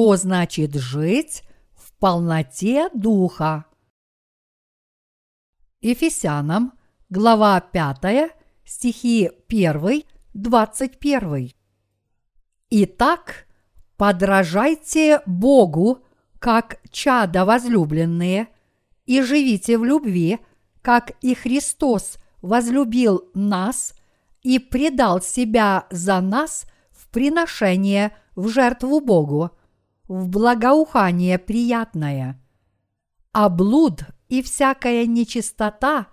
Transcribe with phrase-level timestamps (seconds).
[0.00, 1.42] что значит жить
[1.74, 3.66] в полноте Духа.
[5.82, 6.72] Ефесянам,
[7.10, 8.32] глава 5,
[8.64, 11.52] стихи 1, 21.
[12.70, 13.46] Итак,
[13.98, 15.98] подражайте Богу,
[16.38, 18.48] как чада возлюбленные,
[19.04, 20.38] и живите в любви,
[20.80, 23.92] как и Христос возлюбил нас
[24.40, 29.50] и предал себя за нас в приношение в жертву Богу,
[30.10, 32.42] в благоухание приятное.
[33.30, 36.08] А блуд и всякая нечистота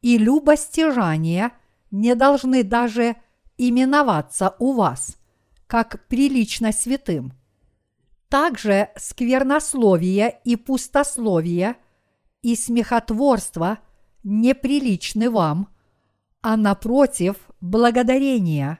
[0.00, 1.50] и любостяжание
[1.90, 3.16] не должны даже
[3.58, 5.16] именоваться у вас,
[5.66, 7.32] как прилично святым.
[8.28, 11.74] Также сквернословие и пустословие
[12.42, 13.80] и смехотворство
[14.22, 15.66] неприличны вам,
[16.42, 18.78] а напротив благодарения.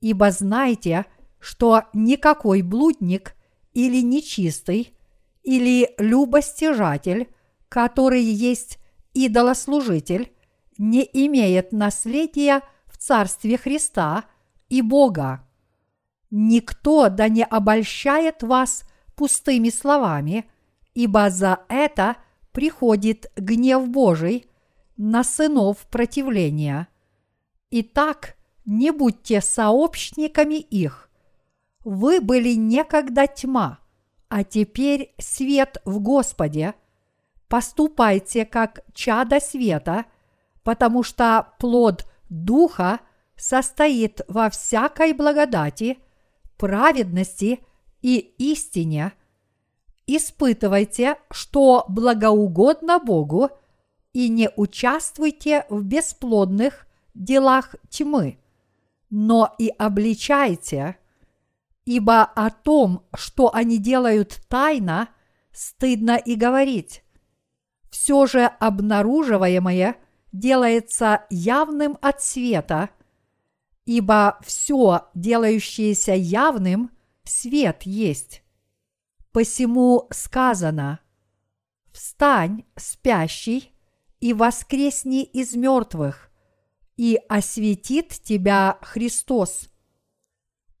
[0.00, 1.06] Ибо знайте,
[1.38, 3.35] что никакой блудник
[3.76, 4.94] или нечистый,
[5.42, 7.28] или любостяжатель,
[7.68, 8.78] который есть
[9.12, 10.32] идолослужитель,
[10.78, 14.24] не имеет наследия в Царстве Христа
[14.70, 15.46] и Бога.
[16.30, 20.46] Никто да не обольщает вас пустыми словами,
[20.94, 22.16] ибо за это
[22.52, 24.46] приходит гнев Божий
[24.96, 26.88] на сынов противления.
[27.70, 31.05] Итак, не будьте сообщниками их.
[31.86, 33.78] Вы были некогда тьма,
[34.28, 36.74] а теперь свет в Господе.
[37.46, 40.06] Поступайте как чада света,
[40.64, 42.98] потому что плод Духа
[43.36, 45.98] состоит во всякой благодати,
[46.56, 47.60] праведности
[48.02, 49.12] и истине.
[50.08, 53.50] Испытывайте, что благоугодно Богу,
[54.12, 58.40] и не участвуйте в бесплодных делах тьмы–
[59.08, 60.96] но и обличайте,
[61.86, 65.08] ибо о том, что они делают тайно,
[65.52, 67.02] стыдно и говорить.
[67.90, 69.96] Все же обнаруживаемое
[70.32, 72.90] делается явным от света,
[73.86, 76.90] ибо все, делающееся явным,
[77.22, 78.42] свет есть.
[79.32, 81.00] Посему сказано
[81.92, 83.72] «Встань, спящий,
[84.20, 86.30] и воскресни из мертвых,
[86.96, 89.68] и осветит тебя Христос.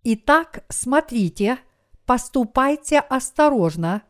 [0.08, 1.58] Итак, смотрите,
[2.04, 4.02] поступайте осторожно,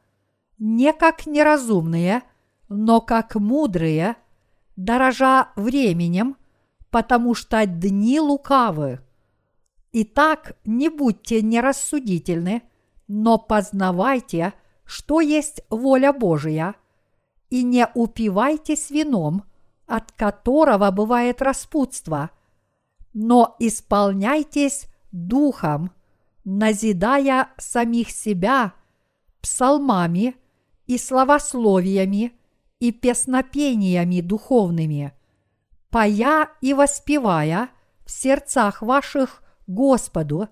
[0.58, 2.22] не как неразумные,
[2.68, 4.16] но как мудрые,
[4.76, 6.36] дорожа временем,
[6.90, 9.00] потому что дни лукавы.
[9.92, 12.62] Итак, не будьте нерассудительны,
[13.08, 14.52] но познавайте,
[14.84, 16.74] что есть воля Божия,
[17.48, 19.44] и не упивайтесь вином–
[19.86, 22.30] от которого бывает распутство,
[23.14, 25.92] но исполняйтесь духом,
[26.44, 28.74] назидая самих себя
[29.40, 30.36] псалмами
[30.86, 32.32] и словословиями
[32.78, 35.12] и песнопениями духовными,
[35.90, 37.70] пая и воспевая
[38.04, 40.48] в сердцах ваших Господу,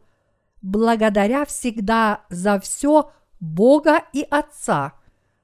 [0.63, 4.95] благодаря всегда за все Бога и Отца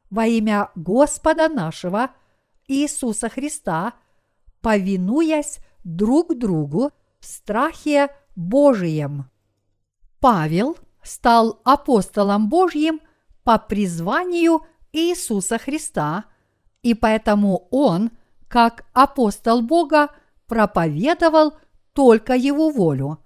[0.08, 2.10] во имя Господа нашего–
[2.70, 3.94] Иисуса Христа,
[4.60, 9.30] повинуясь друг другу в страхе Божием.
[10.20, 13.00] Павел стал апостолом Божьим
[13.44, 16.24] по призванию Иисуса Христа,
[16.82, 18.10] и поэтому он,
[18.48, 20.08] как апостол Бога,
[20.46, 21.54] проповедовал
[21.92, 23.18] только его волю.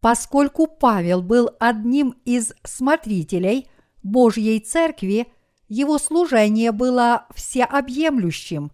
[0.00, 3.68] Поскольку Павел был одним из смотрителей
[4.02, 5.32] Божьей Церкви–
[5.70, 8.72] его служение было всеобъемлющим.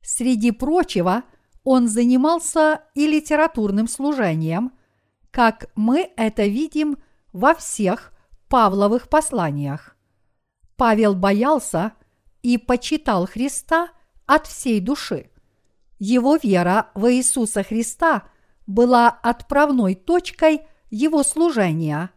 [0.00, 1.24] Среди прочего,
[1.64, 4.72] он занимался и литературным служением,
[5.30, 6.98] как мы это видим
[7.32, 8.12] во всех
[8.48, 9.96] Павловых посланиях.
[10.76, 11.92] Павел боялся
[12.42, 13.90] и почитал Христа
[14.26, 15.30] от всей души.
[15.98, 18.24] Его вера в Иисуса Христа
[18.66, 22.10] была отправной точкой его служения.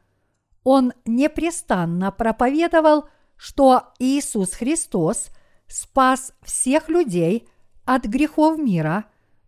[0.63, 3.09] Он непрестанно проповедовал–
[3.43, 5.27] что Иисус Христос
[5.67, 7.49] спас всех людей
[7.83, 9.03] от грехов мира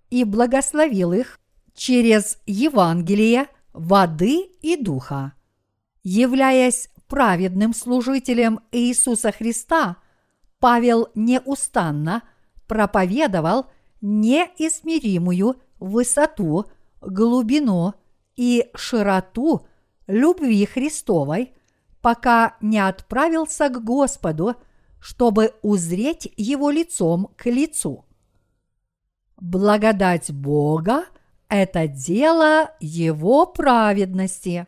[0.10, 1.40] и благословил их
[1.74, 5.34] через Евангелие воды и духа.
[6.04, 9.98] Являясь праведным служителем Иисуса Христа,
[10.60, 12.24] Павел неустанно
[12.68, 13.68] проповедовал
[14.02, 16.66] неизмеримую высоту,
[17.02, 17.94] глубину
[18.36, 19.68] и широту
[20.08, 21.54] любви Христовой–
[22.06, 24.54] пока не отправился к Господу,
[25.00, 28.06] чтобы узреть его лицом к лицу.
[29.38, 31.06] Благодать Бога–
[31.50, 34.68] это дело Его праведности.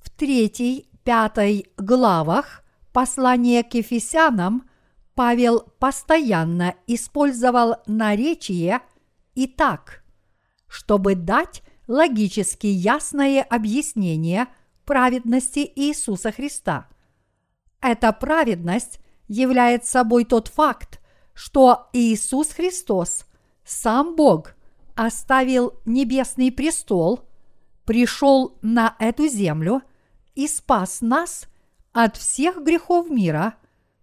[0.00, 2.62] В третьей пятой главах
[2.92, 4.68] послания к Ефесянам
[5.14, 8.80] Павел постоянно использовал наречие
[9.34, 10.02] и так,
[10.68, 14.48] чтобы дать логически ясное объяснение
[14.84, 16.88] праведности Иисуса Христа.
[17.80, 21.00] Эта праведность является собой тот факт,
[21.34, 23.26] что Иисус Христос,
[23.64, 24.55] сам Бог,
[24.96, 27.20] оставил небесный престол,
[27.84, 29.82] пришел на эту землю
[30.34, 31.46] и спас нас
[31.92, 33.54] от всех грехов мира,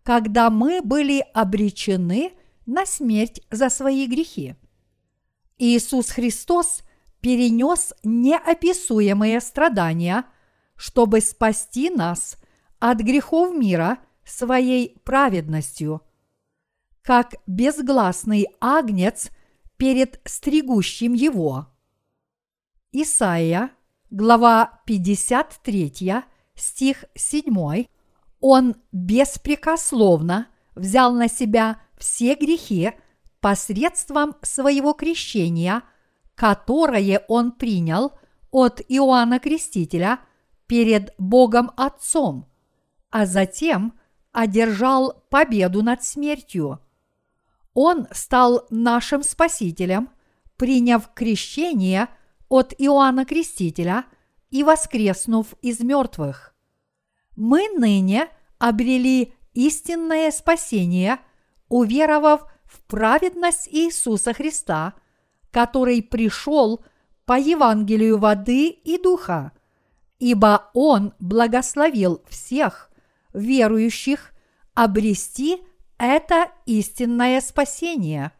[0.03, 2.33] когда мы были обречены
[2.65, 4.55] на смерть за свои грехи.
[5.57, 6.83] Иисус Христос
[7.21, 10.25] перенес неописуемые страдания,
[10.75, 12.37] чтобы спасти нас
[12.79, 16.01] от грехов мира своей праведностью.
[17.01, 19.29] Как безгласный агнец
[19.77, 21.67] перед стригущим его.
[22.91, 23.71] Исайя,
[24.09, 26.23] глава 53,
[26.55, 27.85] стих 7,
[28.39, 32.91] он беспрекословно взял на себя все грехи
[33.39, 35.83] посредством своего крещения,
[36.35, 38.13] которое он принял
[38.51, 40.19] от Иоанна Крестителя
[40.67, 42.47] перед Богом Отцом,
[43.09, 43.93] а затем
[44.31, 46.79] одержал победу над смертью.
[47.73, 50.09] Он стал нашим Спасителем,
[50.57, 52.07] приняв крещение
[52.49, 54.05] от Иоанна Крестителя
[54.49, 56.53] и воскреснув из мертвых.
[57.35, 58.27] Мы ныне
[58.59, 61.19] обрели истинное спасение,
[61.67, 64.93] уверовав в праведность Иисуса Христа,
[65.51, 66.83] который пришел
[67.25, 69.51] по Евангелию воды и духа,
[70.19, 72.91] ибо Он благословил всех
[73.33, 74.31] верующих
[74.75, 75.63] обрести
[75.97, 78.31] это истинное спасение.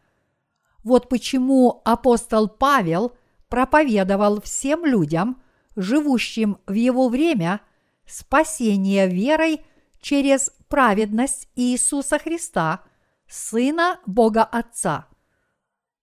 [0.82, 3.16] Вот почему апостол Павел
[3.48, 5.42] проповедовал всем людям,
[5.76, 7.60] живущим в его время,
[8.06, 9.64] спасение верой
[10.00, 12.82] через праведность Иисуса Христа–
[13.28, 15.08] Сына Бога Отца.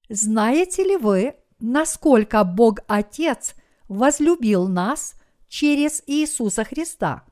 [0.10, 3.54] Знаете ли вы, насколько Бог Отец
[3.88, 5.16] возлюбил нас
[5.48, 7.24] через Иисуса Христа?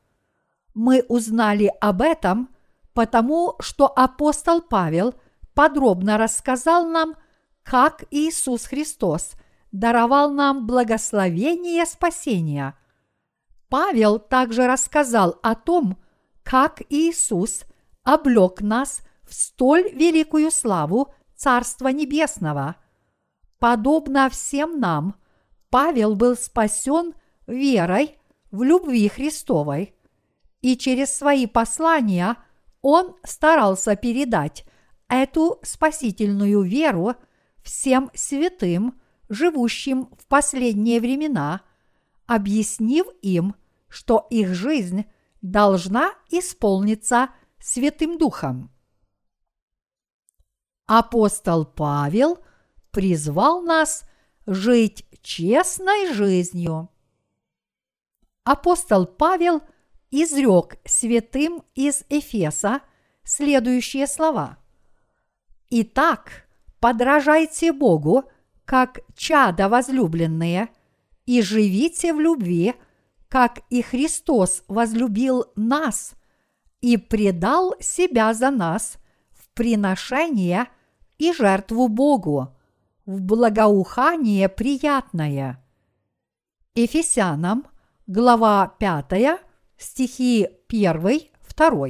[0.74, 2.50] Мы узнали об этом,
[2.94, 5.13] потому что апостол Павел
[5.53, 7.15] подробно рассказал нам,
[7.63, 9.33] как Иисус Христос
[9.71, 12.75] даровал нам благословение спасения.
[13.69, 15.97] Павел также рассказал о том,
[16.44, 17.63] как Иисус
[18.03, 22.75] облег нас в столь великую славу Царства Небесного.
[23.59, 25.15] Подобно всем нам,
[25.69, 27.13] Павел был спасен
[27.45, 28.18] верой
[28.51, 29.95] в любви Христовой,
[30.62, 32.38] и через свои послания
[32.81, 34.66] он старался передать
[35.08, 37.16] эту спасительную веру
[37.64, 41.62] всем святым, живущим в последние времена,
[42.26, 43.56] объяснив им,
[43.88, 45.06] что их жизнь
[45.42, 47.30] должна исполниться
[47.60, 48.72] Святым Духом
[50.90, 52.40] апостол Павел
[52.90, 54.04] призвал нас
[54.48, 56.90] жить честной жизнью.
[58.44, 59.62] Апостол Павел
[60.11, 62.81] изрек святым из Эфеса
[63.23, 64.57] следующие слова.
[65.69, 66.47] «Итак,
[66.80, 68.23] подражайте Богу,
[68.66, 70.69] как чада возлюбленные,
[71.25, 72.73] и живите в любви,
[73.28, 76.13] как и Христос возлюбил нас
[76.81, 78.97] и предал себя за нас
[79.31, 80.68] в приношение–
[81.19, 82.57] и жертву Богу,
[83.06, 85.63] в благоухание приятное.
[86.73, 87.68] Ефесянам,
[88.07, 89.42] глава 5,
[89.80, 91.21] стихи 1,
[91.56, 91.88] 2.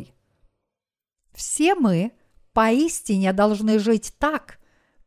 [1.34, 2.13] Все мы
[2.53, 4.60] поистине должны жить так,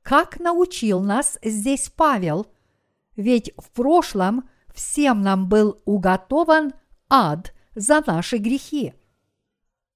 [0.02, 2.46] как научил нас здесь Павел,
[3.16, 6.74] ведь в прошлом всем нам был уготован
[7.08, 8.92] ад за наши грехи.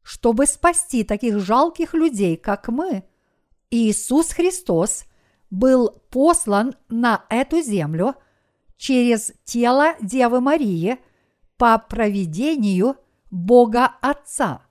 [0.03, 3.05] Чтобы спасти таких жалких людей, как мы–
[3.71, 5.05] Иисус Христос
[5.51, 8.15] был послан на эту землю
[8.77, 10.99] через тело Девы Марии
[11.57, 12.97] по проведению
[13.31, 14.63] Бога Отца.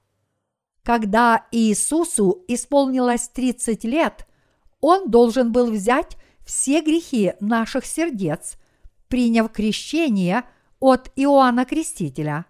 [0.83, 4.27] Когда Иисусу исполнилось 30 лет,
[4.81, 8.57] Он должен был взять все грехи наших сердец,
[9.07, 10.43] приняв крещение
[10.79, 12.45] от Иоанна Крестителя.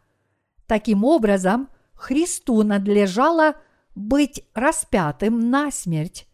[0.67, 3.55] Таким образом, Христу надлежало
[3.95, 6.27] быть распятым на смерть,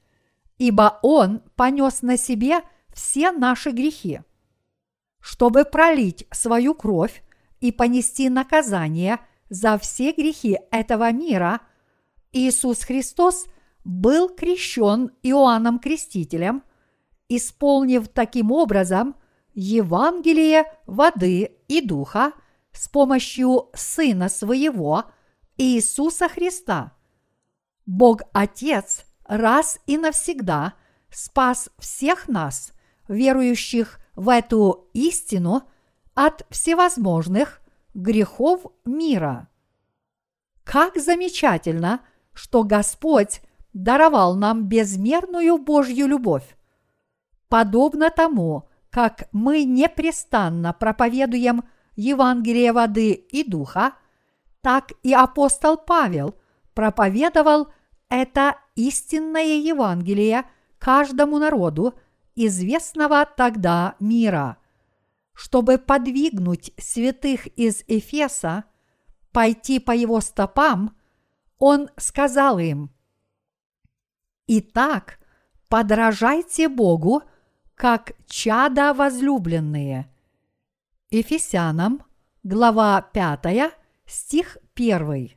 [0.57, 2.61] ибо Он понес на себе
[2.93, 4.21] все наши грехи.
[5.19, 7.23] Чтобы пролить свою кровь
[7.61, 11.61] и понести наказание за все грехи этого мира,
[12.33, 13.45] Иисус Христос
[13.83, 16.63] был крещен Иоанном Крестителем,
[17.29, 19.15] исполнив таким образом
[19.53, 22.33] Евангелие воды и духа
[22.71, 25.05] с помощью Сына Своего,
[25.57, 26.93] Иисуса Христа.
[27.85, 30.73] Бог Отец раз и навсегда
[31.09, 32.73] спас всех нас,
[33.07, 35.63] верующих в эту истину,
[36.13, 37.61] от всевозможных
[37.93, 39.47] грехов мира.
[40.63, 42.01] Как замечательно,
[42.33, 43.41] что Господь
[43.73, 46.55] даровал нам безмерную Божью любовь.
[47.49, 51.63] Подобно тому, как мы непрестанно проповедуем
[51.95, 53.93] Евангелие воды и духа,
[54.61, 56.35] так и апостол Павел
[56.73, 57.69] проповедовал
[58.09, 60.45] это истинное Евангелие
[60.79, 61.93] каждому народу
[62.35, 64.57] известного тогда мира,
[65.41, 68.65] чтобы подвигнуть святых из Эфеса
[69.31, 70.95] пойти по его стопам,
[71.57, 72.91] он сказал им,
[74.45, 75.17] «Итак,
[75.67, 77.23] подражайте Богу,
[77.73, 80.13] как чада возлюбленные».
[81.09, 82.03] Ефесянам,
[82.43, 83.73] глава 5,
[84.05, 85.31] стих 1.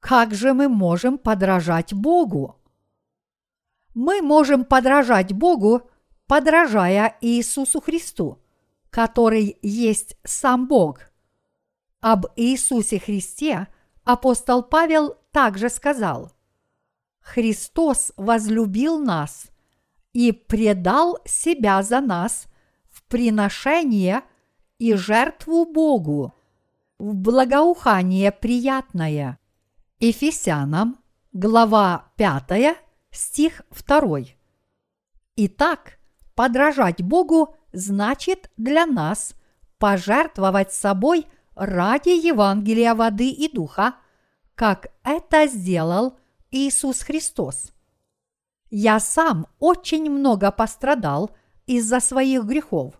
[0.00, 2.58] Как же мы можем подражать Богу?
[3.92, 5.90] Мы можем подражать Богу,
[6.26, 8.39] подражая Иисусу Христу,
[8.90, 11.00] который есть сам Бог.
[12.00, 13.68] Об Иисусе Христе
[14.04, 16.32] апостол Павел также сказал
[17.20, 19.50] «Христос возлюбил нас
[20.12, 22.46] и предал себя за нас
[22.90, 24.22] в приношение
[24.78, 26.34] и жертву Богу,
[26.98, 29.38] в благоухание приятное».
[30.00, 30.98] Ефесянам,
[31.32, 32.78] глава 5,
[33.10, 34.20] стих 2.
[35.36, 35.98] Итак,
[36.34, 39.34] подражать Богу значит для нас
[39.78, 41.26] пожертвовать собой–
[41.60, 43.96] ради Евангелия воды и духа,
[44.54, 46.18] как это сделал
[46.50, 47.72] Иисус Христос.
[48.70, 51.30] Я сам очень много пострадал
[51.66, 52.94] из-за своих грехов.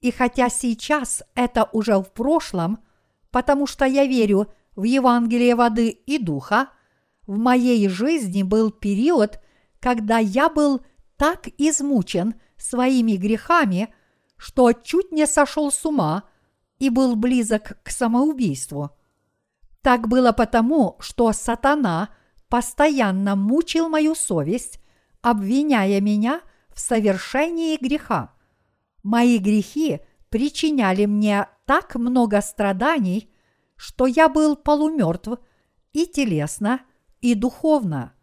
[0.00, 2.80] И хотя сейчас это уже в прошлом,
[3.30, 6.70] потому что я верю в Евангелие воды и духа,
[7.26, 9.38] в моей жизни был период,
[9.78, 10.80] когда я был
[11.16, 13.92] так измучен своими грехами,
[14.36, 16.24] что чуть не сошел с ума–
[16.78, 18.90] и был близок к самоубийству.
[19.82, 22.10] Так было потому, что сатана
[22.48, 24.80] постоянно мучил мою совесть,
[25.20, 26.40] обвиняя меня
[26.74, 28.34] в совершении греха.
[29.02, 30.00] Мои грехи
[30.30, 33.32] причиняли мне так много страданий,
[33.76, 35.38] что я был полумертв
[35.92, 36.80] и телесно,
[37.20, 38.14] и духовно.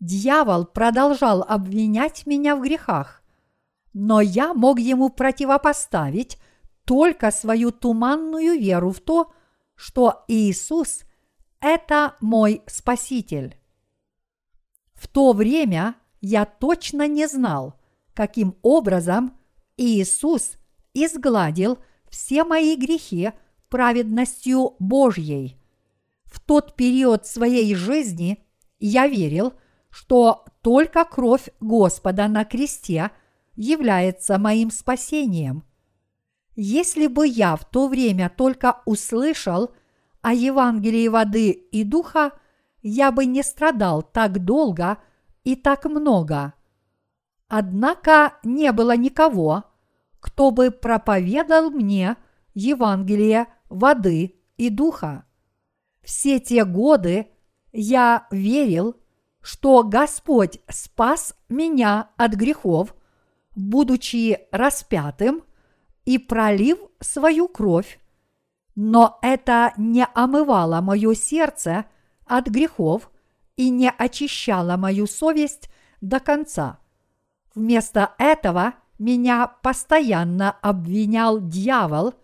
[0.00, 3.17] Дьявол продолжал обвинять меня в грехах,
[3.92, 6.38] но я мог ему противопоставить
[6.84, 9.32] только свою туманную веру в то,
[9.74, 11.02] что Иисус–
[11.60, 13.56] это мой Спаситель.
[14.94, 17.74] В то время я точно не знал,
[18.14, 19.38] каким образом
[19.76, 20.52] Иисус
[20.94, 21.78] изгладил
[22.08, 23.30] все мои грехи
[23.68, 25.56] праведностью Божьей.
[26.24, 28.44] В тот период своей жизни
[28.80, 29.54] я верил,
[29.90, 33.10] что только кровь Господа на кресте
[33.58, 35.64] является моим спасением.
[36.54, 39.72] Если бы я в то время только услышал
[40.22, 42.32] о Евангелии воды и духа,
[42.82, 44.98] я бы не страдал так долго
[45.42, 46.54] и так много.
[47.48, 49.64] Однако не было никого,
[50.20, 52.16] кто бы проповедал мне
[52.54, 55.24] Евангелие воды и духа.
[56.02, 57.26] Все те годы
[57.72, 58.96] я верил,
[59.40, 62.94] что Господь спас меня от грехов,
[63.58, 65.42] будучи распятым
[66.04, 67.98] и пролив свою кровь,
[68.76, 71.86] но это не омывало мое сердце
[72.24, 73.10] от грехов
[73.56, 75.68] и не очищало мою совесть
[76.00, 76.78] до конца.
[77.54, 82.14] Вместо этого меня постоянно обвинял дьявол,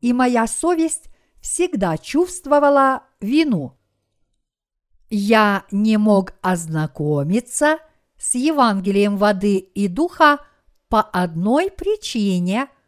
[0.00, 1.08] и моя совесть
[1.40, 3.78] всегда чувствовала вину.
[5.08, 7.78] Я не мог ознакомиться
[8.18, 10.40] с Евангелием воды и духа
[10.94, 12.68] по одной причине–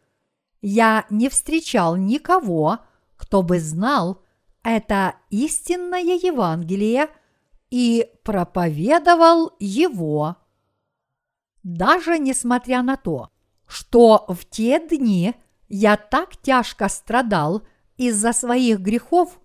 [0.62, 2.78] я не встречал никого,
[3.16, 4.22] кто бы знал
[4.62, 7.08] это истинное Евангелие
[7.68, 10.36] и проповедовал его.
[11.64, 13.30] Даже несмотря на то,
[13.66, 15.34] что в те дни
[15.68, 17.62] я так тяжко страдал
[17.96, 19.40] из-за своих грехов,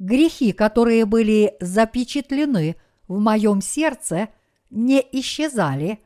[0.00, 2.74] грехи, которые были запечатлены
[3.06, 4.30] в моем сердце,
[4.70, 6.00] не исчезали,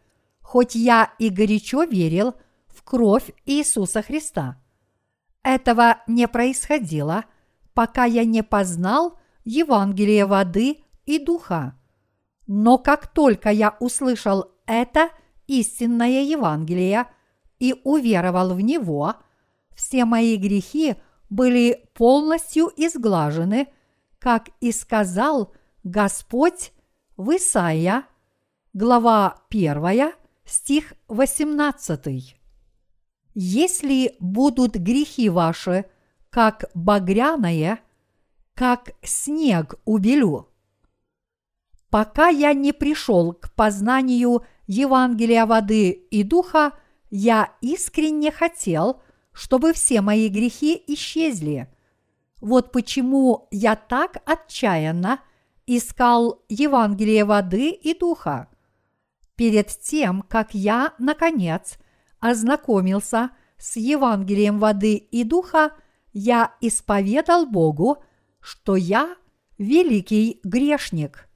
[0.48, 2.34] хоть я и горячо верил–
[2.88, 4.56] кровь Иисуса Христа.
[5.42, 7.26] Этого не происходило,
[7.74, 11.74] пока я не познал Евангелие воды и духа.
[12.46, 15.10] Но как только я услышал это
[15.46, 17.06] истинное Евангелие
[17.58, 19.16] и уверовал в него,
[19.76, 20.94] все мои грехи
[21.28, 23.68] были полностью изглажены,
[24.18, 25.52] как и сказал
[25.84, 26.72] Господь
[27.18, 28.04] в Исаия,
[28.72, 30.14] глава 1,
[30.48, 32.36] стих 18.
[33.34, 35.84] Если будут грехи ваши,
[36.30, 37.80] как багряное,
[38.54, 40.48] как снег убелю.
[41.90, 46.72] Пока я не пришел к познанию Евангелия воды и духа,
[47.10, 49.00] я искренне хотел,
[49.32, 51.72] чтобы все мои грехи исчезли.
[52.40, 55.20] Вот почему я так отчаянно
[55.66, 58.48] искал Евангелие воды и духа.
[59.38, 61.78] Перед тем, как я, наконец,
[62.18, 65.70] ознакомился с Евангелием воды и духа,
[66.12, 68.02] я исповедал Богу,
[68.40, 69.14] что я
[69.56, 71.28] великий грешник.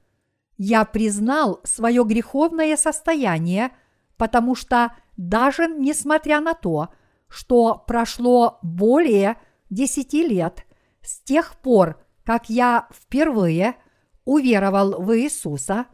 [0.57, 3.71] Я признал свое греховное состояние,
[4.17, 6.89] потому что даже несмотря на то,
[7.29, 9.37] что прошло более
[9.69, 10.65] десяти лет
[11.01, 13.77] с тех пор, как я впервые
[14.25, 15.85] уверовал в Иисуса,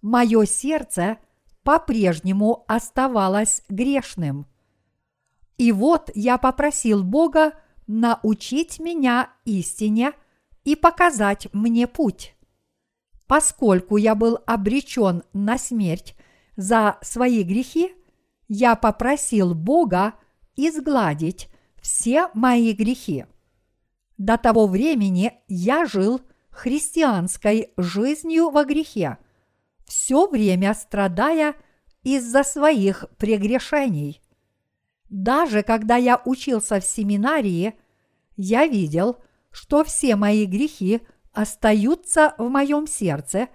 [0.00, 1.18] мое сердце
[1.68, 4.46] по-прежнему оставалось грешным.
[5.58, 7.52] И вот я попросил Бога
[7.86, 10.12] научить меня истине
[10.64, 12.34] и показать мне путь.
[13.26, 16.16] Поскольку я был обречен на смерть
[16.56, 17.94] за свои грехи,
[18.48, 20.14] я попросил Бога
[20.56, 21.50] изгладить
[21.82, 23.26] все мои грехи.
[24.16, 29.18] До того времени я жил христианской жизнью во грехе,
[29.88, 31.54] все время страдая
[32.02, 34.22] из-за своих прегрешений.
[35.08, 37.74] Даже когда я учился в семинарии,
[38.36, 39.16] я видел,
[39.50, 41.00] что все мои грехи
[41.32, 43.48] остаются в моем сердце,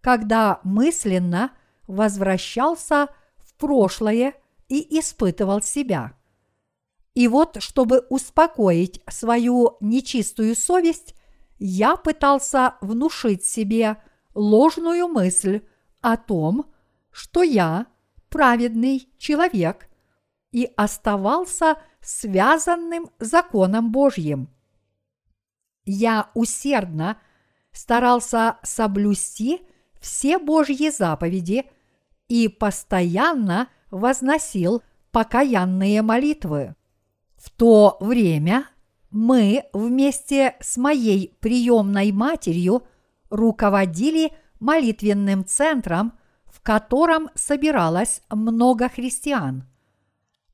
[0.00, 1.52] когда мысленно
[1.86, 4.34] возвращался в прошлое
[4.68, 6.12] и испытывал себя.
[7.14, 11.14] И вот, чтобы успокоить свою нечистую совесть,
[11.58, 13.96] я пытался внушить себе
[14.34, 15.62] ложную мысль
[16.00, 16.72] о том,
[17.10, 17.86] что я
[18.28, 19.88] праведный человек
[20.52, 24.48] и оставался связанным законом Божьим.
[25.84, 27.18] Я усердно
[27.72, 29.60] старался соблюсти
[30.00, 31.64] все Божьи заповеди
[32.28, 36.74] и постоянно возносил покаянные молитвы.
[37.36, 38.66] В то время
[39.10, 42.86] мы вместе с моей приемной матерью
[43.30, 46.12] руководили молитвенным центром,
[46.46, 49.64] в котором собиралось много христиан.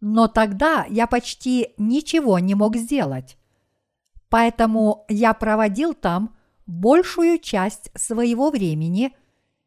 [0.01, 3.39] Но тогда я почти ничего не мог сделать.
[4.29, 6.37] Поэтому я проводил там
[6.67, 9.15] большую часть своего времени,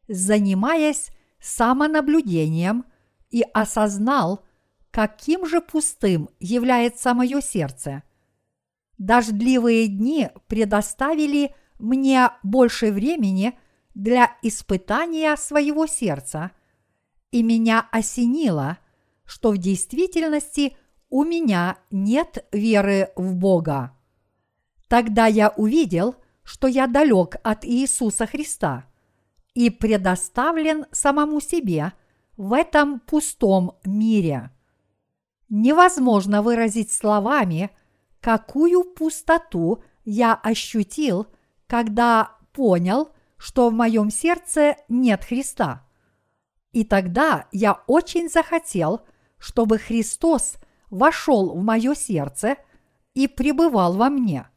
[0.08, 2.84] занимаясь самонаблюдением
[3.30, 4.44] и осознал,
[4.90, 8.02] каким же пустым является мое сердце.
[8.98, 13.58] Дождливые дни предоставили мне больше времени
[13.96, 16.50] для испытания своего сердца,
[17.30, 18.76] и меня осенило,
[19.24, 20.76] что в действительности
[21.08, 23.96] у меня нет веры в Бога.
[24.88, 28.84] Тогда я увидел, что я далек от Иисуса Христа
[29.54, 31.94] и предоставлен самому себе
[32.36, 34.50] в этом пустом мире.
[35.48, 37.70] Невозможно выразить словами,
[38.20, 41.26] какую пустоту я ощутил,
[41.66, 45.86] когда понял, что в моем сердце нет Христа.
[46.72, 49.02] И тогда я очень захотел,
[49.38, 50.56] чтобы Христос
[50.90, 52.56] вошел в мое сердце
[53.14, 54.48] и пребывал во мне–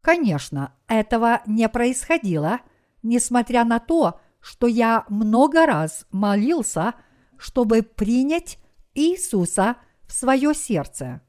[0.00, 2.60] Конечно, этого не происходило,
[3.02, 6.94] несмотря на то, что я много раз молился,
[7.36, 8.58] чтобы принять
[8.94, 11.20] Иисуса в свое сердце.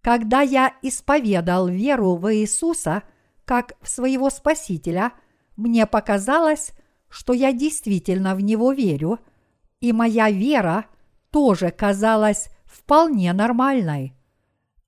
[0.00, 3.02] Когда я исповедал веру в Иисуса
[3.44, 5.12] как в своего Спасителя,
[5.62, 6.72] мне показалось,
[7.08, 9.20] что я действительно в Него верю,
[9.80, 10.86] и моя вера
[11.30, 14.14] тоже казалась вполне нормальной.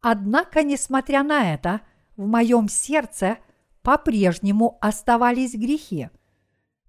[0.00, 1.80] Однако, несмотря на это,–
[2.16, 3.38] в моем сердце
[3.82, 6.10] по-прежнему оставались грехи.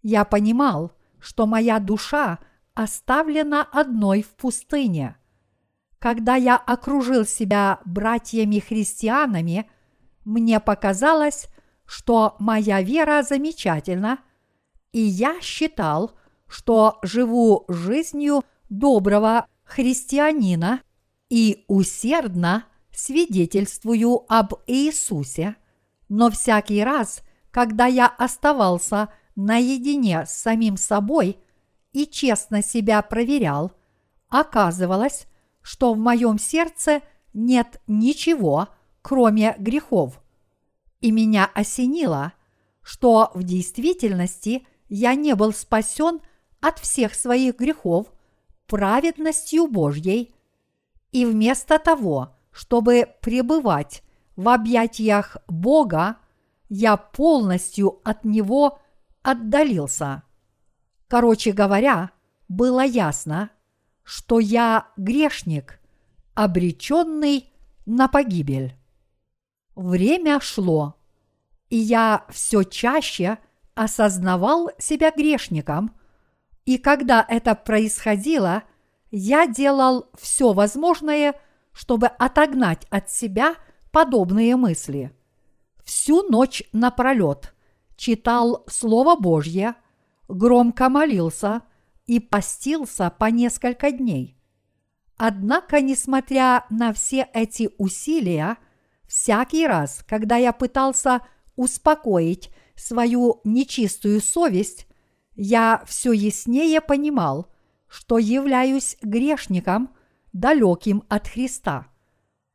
[0.02, 2.40] Я понимал, что моя душа
[2.74, 5.18] оставлена одной в пустыне.
[6.00, 9.70] Когда я окружил себя братьями-христианами,
[10.24, 11.48] мне показалось,
[11.86, 14.20] что моя вера замечательна,
[14.92, 16.14] и я считал,
[16.48, 20.82] что живу жизнью доброго христианина
[21.30, 25.56] и усердно свидетельствую об Иисусе,
[26.08, 27.22] но всякий раз,
[27.52, 31.38] когда я оставался наедине с самим собой
[31.92, 33.72] и честно себя проверял,
[34.30, 35.28] оказывалось,
[35.62, 37.02] что в моем сердце
[37.34, 38.70] нет ничего,
[39.02, 40.22] кроме грехов.
[41.02, 42.34] И меня осенило,
[42.82, 46.22] что в действительности я не был спасен
[46.62, 48.08] от всех своих грехов
[48.68, 50.34] праведностью Божьей,
[51.12, 54.04] и вместо того, чтобы пребывать
[54.36, 56.18] в объятиях Бога,
[56.70, 58.80] я полностью от Него
[59.22, 60.24] отдалился.
[61.08, 62.12] Короче говоря,
[62.48, 63.50] было ясно,
[64.04, 65.80] что я грешник,
[66.34, 67.50] обреченный
[67.86, 68.76] на погибель.
[69.76, 70.96] Время шло,
[71.70, 73.38] и я все чаще
[73.74, 75.96] осознавал себя грешником,
[76.66, 78.64] и когда это происходило,
[79.12, 81.36] я делал все возможное,
[81.74, 83.56] чтобы отогнать от себя
[83.92, 85.12] подобные мысли.
[85.84, 87.54] Всю ночь напролет
[87.98, 89.76] читал Слово Божье,
[90.28, 91.62] громко молился
[92.06, 94.38] и постился по несколько дней.
[95.18, 98.58] Однако, несмотря на все эти усилия,
[99.08, 101.22] всякий раз, когда я пытался
[101.56, 104.88] успокоить свою нечистую совесть,
[105.36, 107.52] я все яснее понимал,
[107.88, 109.96] что являюсь грешником,
[110.34, 111.88] далеким от Христа.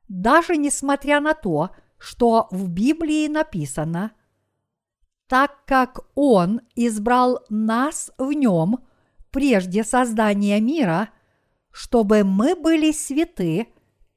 [0.09, 4.13] Даже несмотря на то, что в Библии написано,
[5.29, 8.81] так как Он избрал нас в нем
[9.31, 11.11] прежде создания мира,
[11.71, 13.69] чтобы мы были святы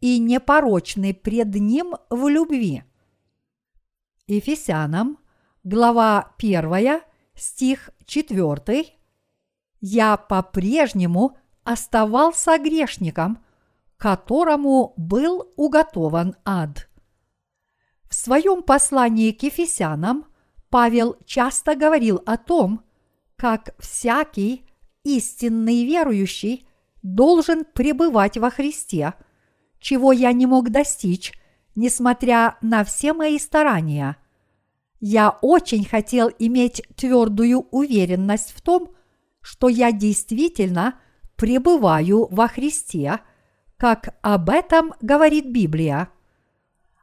[0.03, 2.83] и непорочны пред Ним в любви.
[4.27, 5.17] Ефесянам,
[5.63, 6.99] глава 1,
[7.35, 8.85] стих 4.
[9.79, 13.45] Я по-прежнему оставался грешником,
[13.95, 16.89] которому был уготован ад.
[18.09, 20.25] В своем послании к Ефесянам
[20.69, 22.83] Павел часто говорил о том,
[23.37, 24.65] как всякий
[25.05, 26.67] истинный верующий
[27.03, 29.13] должен пребывать во Христе,
[29.83, 31.33] чего я не мог достичь,
[31.75, 34.15] несмотря на все мои старания.
[35.01, 38.91] Я очень хотел иметь твердую уверенность в том,
[39.41, 40.95] что я действительно
[41.35, 43.19] пребываю во Христе,
[43.75, 46.07] как об этом говорит Библия.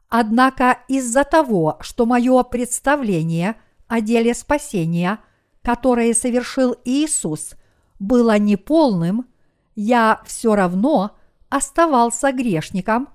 [0.09, 5.19] Однако из-за того, что мое представление о деле спасения,
[5.61, 7.53] которое совершил Иисус,
[7.99, 9.27] было неполным,
[9.75, 11.15] я все равно
[11.51, 13.09] оставался грешником,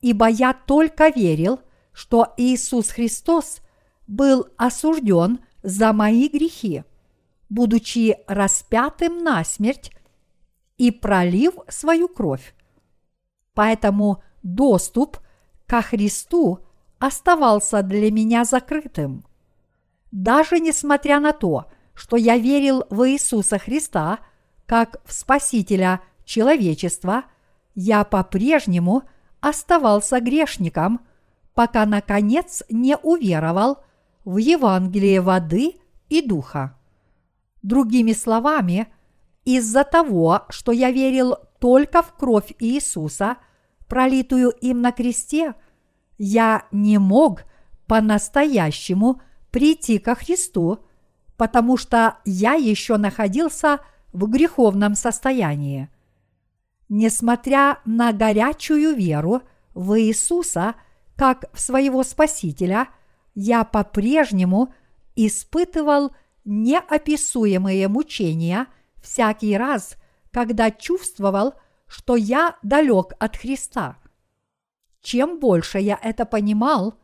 [0.00, 1.60] ибо я только верил,
[1.92, 3.60] что Иисус Христос
[4.06, 6.84] был осужден за мои грехи,
[7.48, 9.92] будучи распятым на смерть
[10.78, 12.54] и пролив свою кровь.
[13.52, 15.18] Поэтому доступ
[15.66, 16.60] ко Христу
[16.98, 19.24] оставался для меня закрытым.
[20.10, 24.20] Даже несмотря на то, что я верил в Иисуса Христа
[24.66, 27.24] как в Спасителя человечества,
[27.74, 29.02] я по-прежнему
[29.40, 31.00] оставался грешником,
[31.54, 33.78] пока наконец не уверовал
[34.24, 35.76] в Евангелие воды
[36.08, 36.76] и духа.
[37.62, 38.88] Другими словами,
[39.44, 43.36] из-за того, что я верил только в кровь Иисуса,
[43.86, 45.54] пролитую им на кресте,
[46.18, 47.44] я не мог
[47.86, 50.78] по-настоящему прийти ко Христу,
[51.36, 53.80] потому что я еще находился
[54.12, 55.88] в греховном состоянии.
[56.88, 59.42] Несмотря на горячую веру
[59.72, 60.74] в Иисуса
[61.16, 62.88] как в своего Спасителя,
[63.34, 64.74] я по-прежнему
[65.16, 68.66] испытывал неописуемые мучения
[69.02, 69.96] всякий раз,
[70.30, 71.54] когда чувствовал,
[71.86, 73.98] что я далек от Христа.
[75.00, 76.94] Чем больше я это понимал,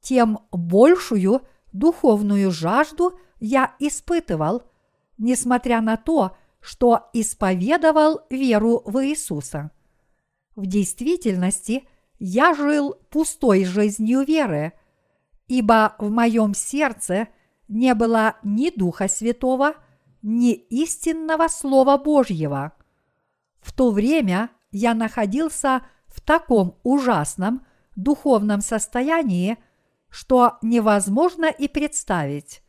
[0.00, 4.62] тем большую духовную жажду я испытывал,
[5.18, 6.36] несмотря на то, что
[7.12, 9.70] исповедовал веру в Иисуса.
[10.56, 11.84] В действительности
[12.18, 14.72] я жил пустой жизнью веры,
[15.46, 17.28] ибо в моем сердце
[17.68, 19.74] не было ни Духа Святого,
[20.22, 22.72] ни истинного Слова Божьего.
[23.60, 29.56] В то время я находился в таком ужасном духовном состоянии,
[30.08, 32.62] что невозможно и представить.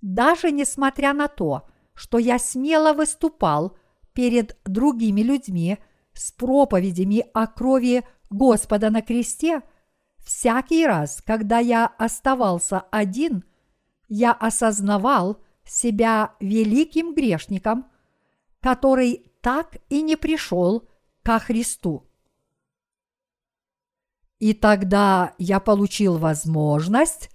[0.00, 1.69] Даже несмотря на то,
[2.00, 3.76] что я смело выступал
[4.14, 5.76] перед другими людьми
[6.14, 9.60] с проповедями о крови Господа на кресте,
[10.16, 13.44] всякий раз, когда я оставался один,
[14.08, 17.84] я осознавал себя великим грешником,
[18.60, 20.88] который так и не пришел
[21.22, 22.10] ко Христу.
[24.38, 27.28] И тогда я получил возможность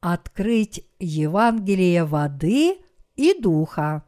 [0.00, 2.78] открыть Евангелие воды
[3.14, 4.05] и духа.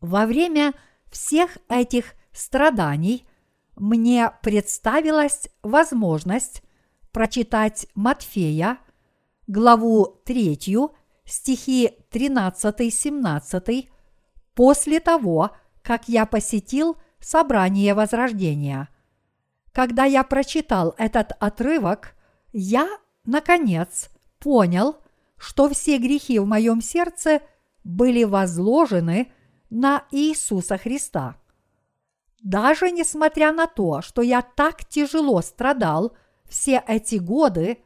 [0.00, 0.72] Во время
[1.10, 3.26] всех этих страданий
[3.76, 6.62] мне представилась возможность
[7.12, 8.78] прочитать Матфея,
[9.46, 10.58] главу 3,
[11.24, 13.88] стихи 13-17,
[14.54, 15.50] после того,
[15.82, 18.88] как я посетил собрание Возрождения.
[19.72, 22.14] Когда я прочитал этот отрывок,
[22.52, 22.88] я,
[23.24, 24.08] наконец,
[24.38, 24.96] понял,
[25.36, 27.42] что все грехи в моем сердце
[27.84, 29.30] были возложены
[29.70, 31.36] на Иисуса Христа.
[32.42, 36.16] Даже несмотря на то, что я так тяжело страдал
[36.48, 37.78] все эти годы,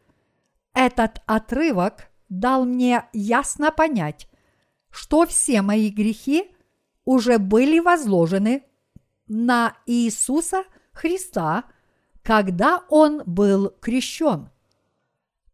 [0.73, 4.29] этот отрывок дал мне ясно понять,
[4.91, 6.51] что все мои грехи
[7.05, 8.65] уже были возложены
[9.27, 11.65] на Иисуса Христа,
[12.23, 14.51] когда Он был крещен.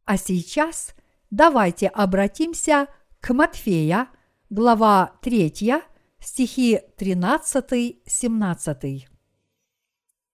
[0.04, 0.94] А сейчас
[1.30, 2.86] давайте обратимся
[3.20, 4.08] к Матфея,
[4.50, 5.82] глава 3,
[6.20, 9.06] стихи 13-17.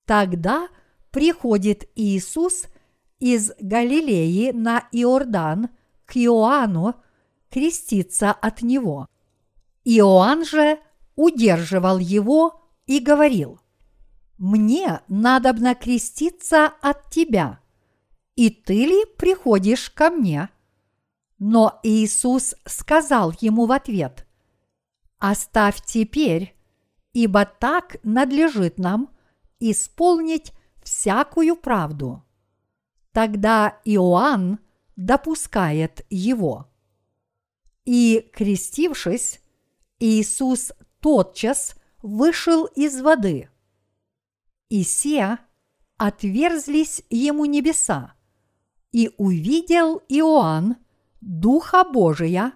[0.05, 0.69] Тогда
[1.11, 2.67] приходит Иисус
[3.19, 5.71] из Галилеи на Иордан
[6.05, 6.95] к Иоанну
[7.51, 9.07] креститься от него.
[9.85, 10.79] Иоанн же
[11.15, 13.61] удерживал его и говорил,
[14.39, 17.61] «Мне надобно креститься от тебя,
[18.35, 20.51] и ты ли приходишь ко мне?»
[21.39, 24.26] Но Иисус сказал ему в ответ,
[25.19, 26.55] «Оставь теперь,
[27.13, 29.11] ибо так надлежит нам
[29.61, 30.53] исполнить
[30.83, 32.23] всякую правду».
[33.13, 34.59] Тогда Иоанн
[34.97, 36.69] допускает его.
[37.87, 39.41] И, крестившись,
[39.99, 43.49] Иисус тотчас вышел из воды.
[44.69, 45.39] И се
[45.97, 48.15] отверзлись ему небеса,
[48.93, 50.77] и увидел Иоанн
[51.21, 52.53] Духа Божия,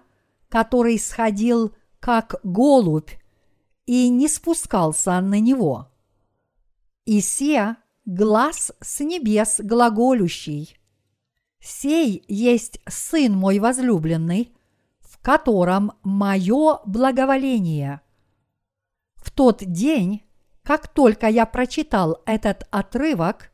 [0.49, 3.11] который сходил как голубь
[3.85, 5.87] и не спускался на него.
[7.05, 10.77] И се глаз с небес глаголющий.
[11.59, 14.51] Сей есть Сын мой возлюбленный,
[14.99, 18.01] в котором мое благоволение.
[19.15, 20.23] В тот день,
[20.63, 23.51] как только я прочитал этот отрывок,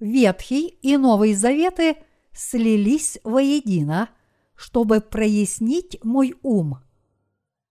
[0.00, 1.96] Ветхий и Новый Заветы
[2.32, 4.08] слились воедино,
[4.56, 6.78] чтобы прояснить мой ум.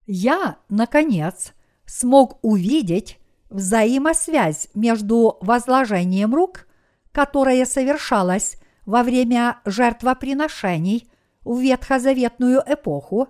[0.05, 1.53] Я, наконец,
[1.85, 6.67] смог увидеть взаимосвязь между возложением рук,
[7.11, 11.09] которое совершалось во время жертвоприношений
[11.43, 13.29] в ветхозаветную эпоху,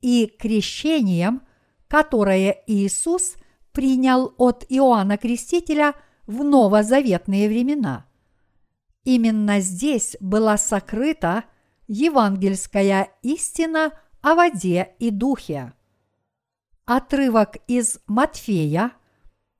[0.00, 1.42] и крещением,
[1.88, 3.34] которое Иисус
[3.72, 5.94] принял от Иоанна Крестителя
[6.26, 8.06] в новозаветные времена.
[9.04, 11.44] Именно здесь была сокрыта
[11.86, 15.72] евангельская истина о воде и духе.
[16.86, 18.92] Отрывок из Матфея,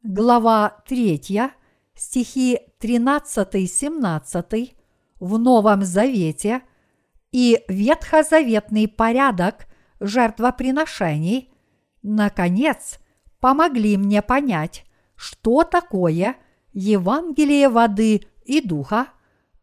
[0.05, 1.51] глава 3,
[1.97, 4.77] стихи 13-17
[5.19, 6.63] в Новом Завете
[7.33, 9.67] и ветхозаветный порядок
[9.99, 11.53] жертвоприношений,
[12.03, 13.01] наконец,
[13.41, 14.85] помогли мне понять,
[15.17, 16.37] что такое
[16.75, 19.09] Евангелие воды и духа,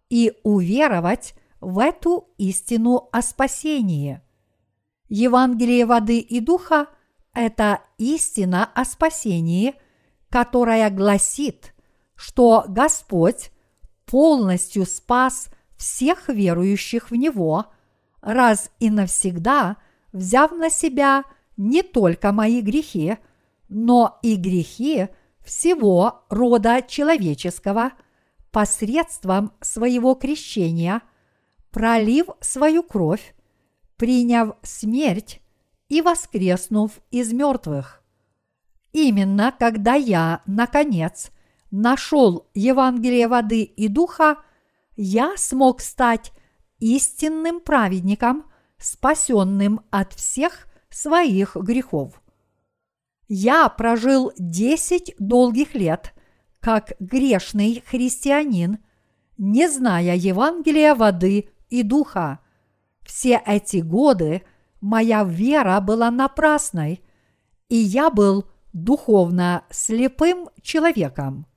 [0.10, 4.19] и уверовать в эту истину о спасении.
[5.08, 6.88] Евангелие воды и духа–
[7.34, 9.76] это истина о спасении,
[10.30, 11.74] которая гласит,
[12.15, 13.52] что Господь
[14.06, 17.65] полностью спас всех верующих в Него,
[18.22, 19.78] раз и навсегда
[20.12, 21.24] взяв на себя
[21.58, 23.17] не только мои грехи,
[23.67, 25.08] но и грехи
[25.43, 27.91] всего рода человеческого
[28.52, 31.02] посредством своего крещения,
[31.72, 33.36] пролив свою кровь,
[33.98, 35.41] приняв смерть
[35.93, 38.01] и воскреснув из мертвых.
[38.93, 41.29] Именно когда я, наконец,
[41.69, 44.38] нашел Евангелие воды и духа,
[44.95, 46.32] я смог стать
[46.79, 48.45] истинным праведником,
[48.79, 52.23] спасенным от всех своих грехов.
[53.27, 56.15] Я прожил десять долгих лет
[56.60, 58.79] как грешный христианин,
[59.38, 62.39] не зная Евангелия воды и духа.
[63.03, 64.41] Все эти годы
[64.84, 67.02] моя вера была напрасной,
[67.69, 71.48] и я был духовно слепым человеком.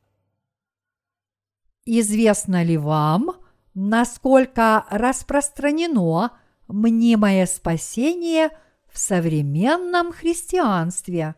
[1.84, 3.32] Известно ли вам,
[3.74, 8.50] насколько распространено мнимое спасение
[8.88, 11.34] в современном христианстве?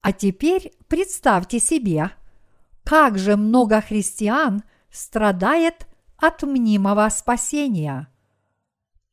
[0.00, 2.10] А теперь представьте себе,
[2.82, 5.86] как же много христиан страдает
[6.16, 8.09] от мнимого спасения.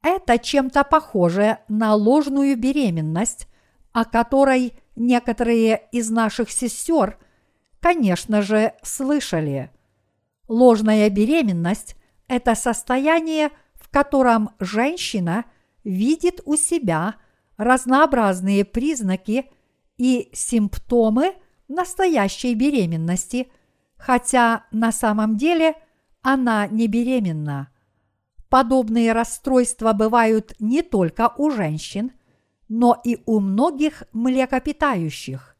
[0.08, 3.48] Это чем-то похоже на ложную беременность,
[3.92, 7.18] о которой некоторые из наших сестер,
[7.82, 9.70] конечно же, слышали–
[10.48, 11.96] Ложная беременность–
[12.28, 15.46] это состояние, в котором женщина
[15.84, 17.16] видит у себя
[17.58, 19.50] разнообразные признаки
[19.98, 21.34] и симптомы
[21.68, 23.52] настоящей беременности,
[23.98, 25.76] хотя на самом деле
[26.22, 27.70] она не беременна.
[28.50, 32.12] Подобные расстройства бывают не только у женщин,
[32.70, 35.58] но и у многих млекопитающих.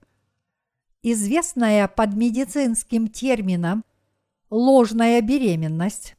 [1.04, 3.84] Известная под медицинским термином
[4.50, 6.16] ложная беременность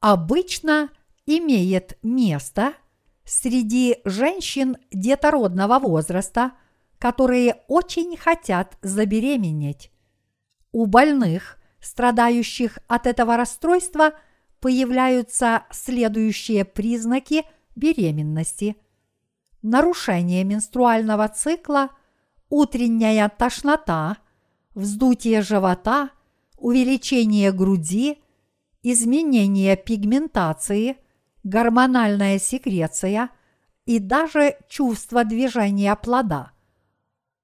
[0.00, 0.90] обычно
[1.26, 2.74] имеет место
[3.24, 6.52] среди женщин детородного возраста,
[6.98, 9.90] которые очень хотят забеременеть.
[10.72, 14.12] У больных, страдающих от этого расстройства,
[14.62, 17.44] появляются следующие признаки
[17.74, 18.76] беременности.
[19.60, 21.90] Нарушение менструального цикла,
[22.48, 24.18] утренняя тошнота,
[24.74, 26.10] вздутие живота,
[26.56, 28.22] увеличение груди,
[28.84, 30.96] изменение пигментации,
[31.42, 33.30] гормональная секреция
[33.84, 36.52] и даже чувство движения плода.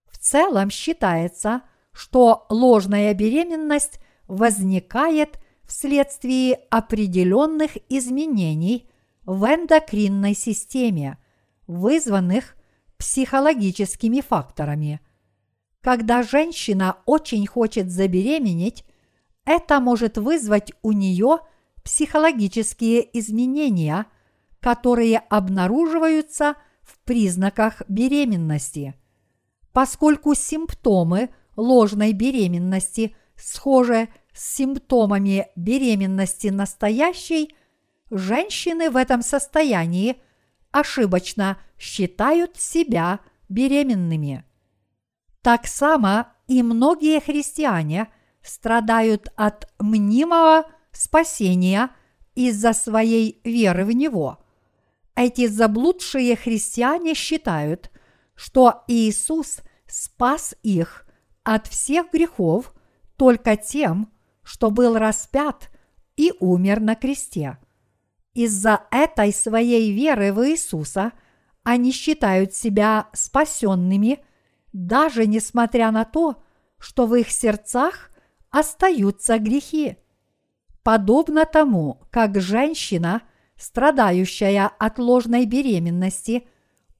[0.07, 8.89] В целом считается, что ложная беременность возникает вследствие определенных изменений
[9.25, 11.19] в эндокринной системе,
[11.67, 12.57] вызванных
[12.97, 15.01] психологическими факторами.
[15.83, 18.85] Когда женщина очень хочет забеременеть,
[19.45, 21.41] это может вызвать у нее
[21.85, 24.07] психологические изменения,
[24.61, 28.95] которые обнаруживаются в признаках беременности.
[29.73, 37.55] Поскольку симптомы ложной беременности схожи с симптомами беременности настоящей,
[38.11, 40.21] женщины в этом состоянии
[40.71, 44.45] ошибочно считают себя беременными.
[45.43, 48.09] Так само и многие христиане–
[48.43, 51.91] страдают от мнимого спасения
[52.35, 54.39] из-за своей веры в Него.
[55.15, 57.91] Эти заблудшие христиане считают,
[58.35, 61.07] что Иисус спас их
[61.43, 62.73] от всех грехов
[63.17, 64.13] только тем,
[64.49, 65.69] что был распят
[66.17, 67.59] и умер на кресте.
[68.33, 71.13] Из-за этой своей веры в Иисуса
[71.65, 74.25] они считают себя спасенными,
[74.73, 76.43] даже несмотря на то,
[76.79, 78.09] что в их сердцах
[78.49, 79.99] остаются грехи.
[80.83, 83.21] Подобно тому, как женщина,
[83.55, 86.49] страдающая от ложной беременности,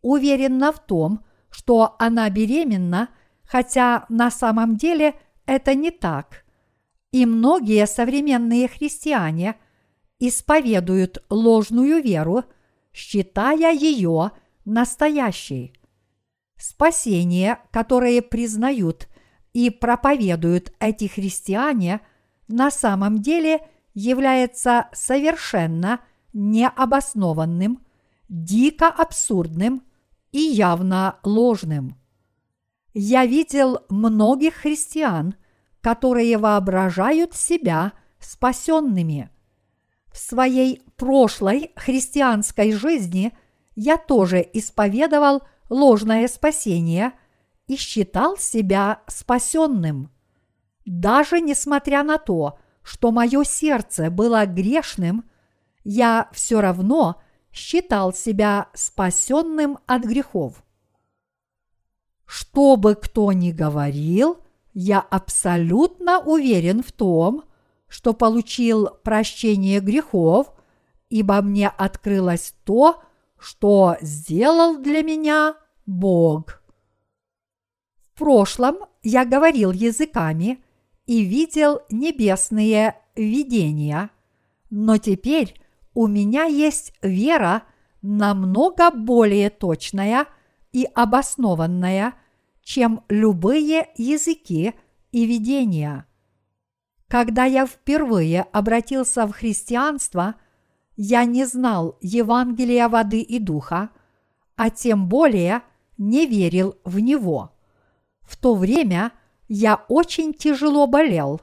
[0.03, 3.09] уверена в том, что она беременна,
[3.43, 5.15] хотя на самом деле
[5.47, 6.45] это не так.
[7.11, 9.57] И многие современные христиане
[10.19, 12.45] исповедуют ложную веру,
[12.93, 14.33] считая ее
[14.65, 15.73] настоящей.
[16.57, 19.09] Спасение, которое признают
[19.53, 22.01] и проповедуют эти христиане,
[22.49, 23.61] на самом деле
[23.95, 26.01] является совершенно
[26.33, 27.85] необоснованным,
[28.29, 29.83] дико абсурдным
[30.33, 31.97] и явно ложным.
[32.93, 35.35] Я видел многих христиан,
[35.81, 39.31] которые воображают себя спасенными.
[40.13, 43.33] В своей прошлой христианской жизни
[43.77, 47.13] я тоже исповедовал ложное спасение–
[47.69, 50.11] и считал себя спасенным.
[50.85, 55.29] Даже несмотря на то, что мое сердце было грешным,
[55.85, 57.21] я все равно
[57.53, 60.65] считал себя спасенным от грехов.
[62.25, 64.43] Что бы кто ни говорил,
[64.81, 67.43] я абсолютно уверен в том,
[67.89, 70.53] что получил прощение грехов,
[71.11, 73.03] ибо мне открылось то,
[73.41, 76.63] что сделал для меня Бог.
[78.15, 80.63] Прошлом я говорил языками
[81.07, 84.11] и видел небесные видения,
[84.71, 85.61] но теперь
[85.93, 87.65] у меня есть вера
[88.01, 90.27] намного более точная
[90.71, 92.15] и обоснованная,
[92.69, 94.75] чем любые языки
[95.11, 96.05] и видения.
[97.09, 100.35] Когда я впервые обратился в христианство,
[100.95, 103.89] я не знал Евангелия воды и духа,
[104.55, 105.63] а тем более
[105.97, 107.57] не верил в него.
[108.21, 109.13] В то время
[109.49, 111.41] я очень тяжело болел,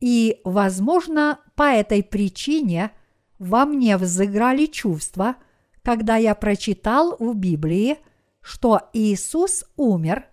[0.00, 2.92] и, возможно, по этой причине
[3.38, 5.36] во мне взыграли чувства,
[5.82, 7.98] когда я прочитал в Библии,
[8.40, 10.24] что Иисус умер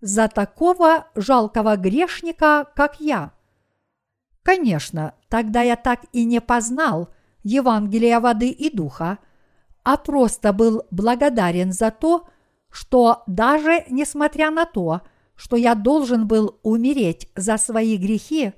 [0.00, 3.32] за такого жалкого грешника, как я.
[4.42, 7.10] Конечно, тогда я так и не познал
[7.42, 9.18] Евангелия воды и духа,
[9.82, 12.26] а просто был благодарен за то,
[12.70, 15.02] что даже несмотря на то,
[15.34, 18.52] что я должен был умереть за свои грехи,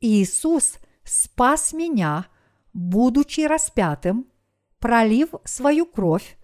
[0.00, 2.26] Иисус спас меня
[2.72, 4.26] будучи распятым,
[4.78, 6.36] пролив свою кровь,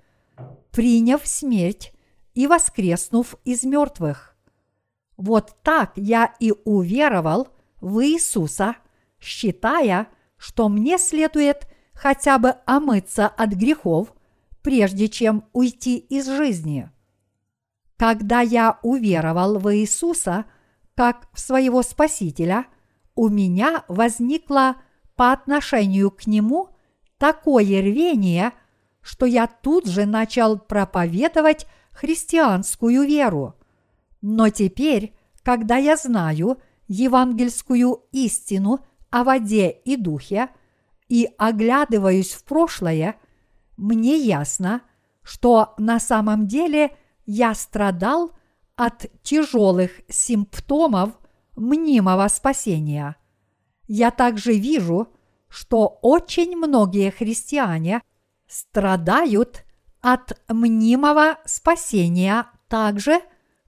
[0.70, 1.92] приняв смерть
[2.34, 4.36] и воскреснув из мертвых.
[5.16, 7.48] Вот так я и уверовал
[7.80, 8.76] в Иисуса,
[9.20, 14.12] считая, что мне следует хотя бы омыться от грехов,
[14.62, 16.90] прежде чем уйти из жизни.
[17.96, 20.46] Когда я уверовал в Иисуса
[20.96, 22.66] как в своего Спасителя,
[23.14, 24.76] у меня возникло
[25.14, 26.70] по отношению к Нему
[27.18, 28.52] такое рвение,
[29.00, 33.55] что я тут же начал проповедовать христианскую веру.
[34.20, 38.80] Но теперь, когда я знаю евангельскую истину
[39.11, 40.49] о воде и духе
[41.09, 43.16] и оглядываюсь в прошлое,
[43.76, 44.82] мне ясно,
[45.22, 48.32] что на самом деле я страдал
[48.76, 51.11] от тяжелых симптомов
[51.57, 53.16] мнимого спасения.
[53.86, 55.09] Я также вижу,
[55.49, 58.03] что очень многие христиане
[58.49, 59.64] страдают
[60.03, 63.20] от мнимого спасения так же,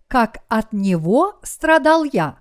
[0.08, 2.38] как от него страдал я.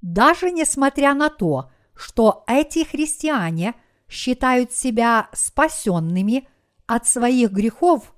[0.00, 3.74] Даже несмотря на то, что эти христиане
[4.08, 6.48] считают себя спасенными
[6.86, 8.14] от своих грехов,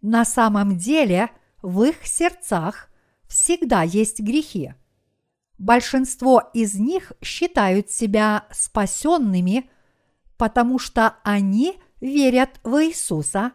[0.00, 1.30] на самом деле
[1.60, 2.88] в их сердцах
[3.26, 4.74] всегда есть грехи.
[5.58, 9.68] Большинство из них считают себя спасенными,
[10.36, 13.52] потому что они верят в Иисуса,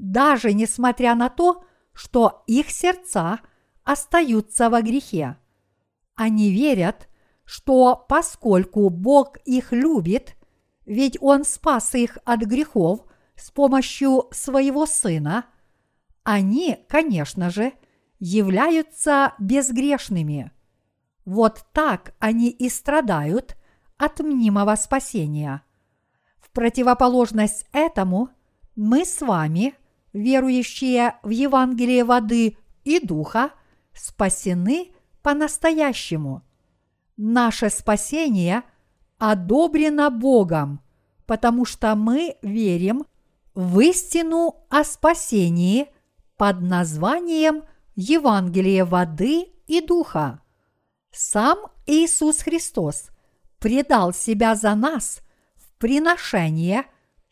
[0.00, 3.40] даже несмотря на то, что их сердца
[3.84, 5.36] остаются во грехе.
[6.14, 7.08] Они верят,
[7.44, 10.36] что поскольку Бог их любит,
[10.86, 13.04] ведь Он спас их от грехов
[13.36, 15.44] с помощью своего Сына,
[16.22, 17.72] они, конечно же,
[18.18, 20.50] являются безгрешными.
[21.26, 23.56] Вот так они и страдают
[23.98, 25.62] от мнимого спасения.
[26.38, 28.30] В противоположность этому
[28.76, 29.74] мы с вами,
[30.12, 33.52] верующие в Евангелие воды и духа,
[33.94, 34.92] спасены
[35.22, 36.42] по-настоящему.
[37.16, 38.62] Наше спасение
[39.18, 40.80] одобрено Богом,
[41.26, 43.04] потому что мы верим
[43.54, 45.88] в истину о спасении
[46.36, 50.40] под названием Евангелие воды и духа.
[51.10, 53.10] Сам Иисус Христос
[53.58, 55.20] предал себя за нас
[55.56, 56.84] в приношение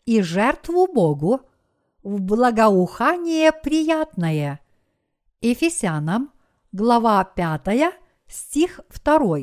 [0.05, 1.41] и жертву Богу
[2.03, 4.61] в благоухание приятное.
[5.41, 6.31] Ефесянам,
[6.71, 7.93] глава 5,
[8.27, 9.37] стих 2.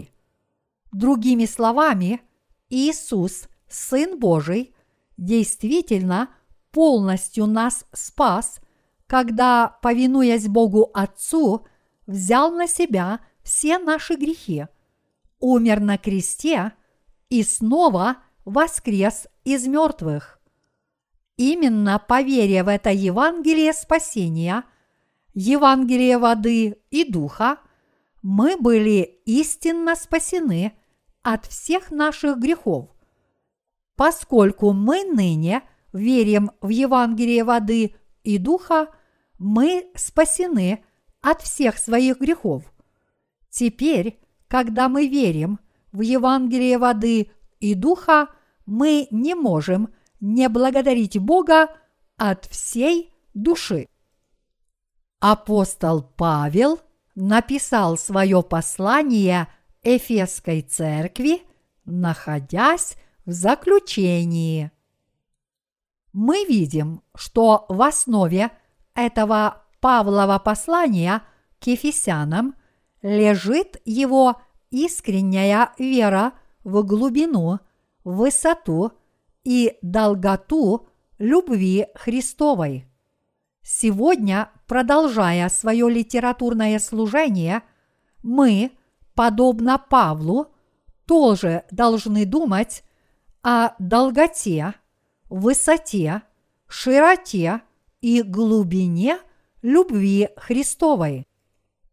[0.92, 2.22] Другими словами,
[2.68, 4.74] Иисус, Сын Божий,
[5.16, 6.30] действительно
[6.70, 8.60] полностью нас спас,
[9.06, 11.66] когда, повинуясь Богу Отцу,
[12.06, 14.66] взял на себя все наши грехи,
[15.40, 16.72] умер на кресте
[17.28, 20.35] и снова воскрес из мертвых.
[21.36, 24.64] Именно по в это Евангелие спасения,
[25.34, 27.58] Евангелие воды и духа,
[28.22, 30.72] мы были истинно спасены
[31.22, 32.88] от всех наших грехов.
[33.96, 35.62] Поскольку мы ныне
[35.92, 38.88] верим в Евангелие воды и духа,
[39.38, 40.84] мы спасены
[41.20, 42.64] от всех своих грехов–
[43.56, 45.60] Теперь, когда мы верим
[45.90, 48.28] в Евангелие воды и духа,
[48.66, 49.88] мы не можем
[50.20, 51.68] не благодарить Бога
[52.16, 53.88] от всей души.
[55.20, 56.80] Апостол Павел
[57.14, 59.48] написал свое послание
[59.82, 61.42] Эфесской церкви,
[61.84, 64.70] находясь в заключении.
[66.12, 68.50] Мы видим, что в основе
[68.94, 71.22] этого Павлова послания
[71.60, 72.54] к Ефесянам–
[73.06, 74.40] лежит его
[74.70, 76.32] искренняя вера
[76.64, 77.60] в глубину,
[78.02, 78.92] высоту
[79.46, 80.88] и долготу
[81.18, 82.84] любви Христовой.
[83.62, 87.62] Сегодня, продолжая свое литературное служение,
[88.24, 88.72] мы,
[89.14, 90.52] подобно Павлу,
[91.06, 92.82] тоже должны думать
[93.44, 94.74] о долготе,
[95.30, 96.22] высоте,
[96.66, 97.62] широте
[98.00, 99.18] и глубине
[99.62, 101.24] любви Христовой.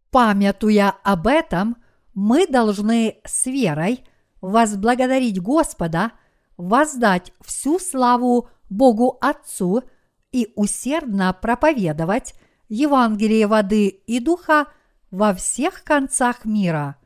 [0.10, 1.78] Памятуя об этом,
[2.16, 4.04] мы должны с верой
[4.42, 6.14] возблагодарить Господа,
[6.58, 9.84] воздать всю славу Богу Отцу
[10.32, 12.34] и усердно проповедовать
[12.70, 14.68] Евангелие воды и духа
[15.12, 16.98] во всех концах мира.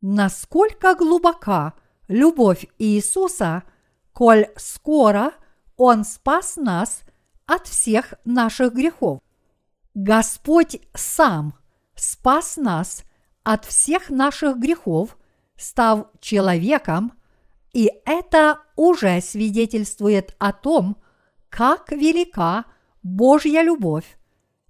[0.00, 1.74] Насколько глубока
[2.08, 3.64] любовь Иисуса,
[4.12, 5.32] коль скоро
[5.76, 7.02] Он спас нас
[7.46, 9.20] от всех наших грехов.
[9.94, 11.54] Господь сам–
[12.00, 13.04] спас нас
[13.42, 15.16] от всех наших грехов,
[15.56, 17.12] став человеком
[17.72, 20.96] И это уже свидетельствует о том,
[21.48, 22.64] как велика
[23.02, 24.18] Божья любовь,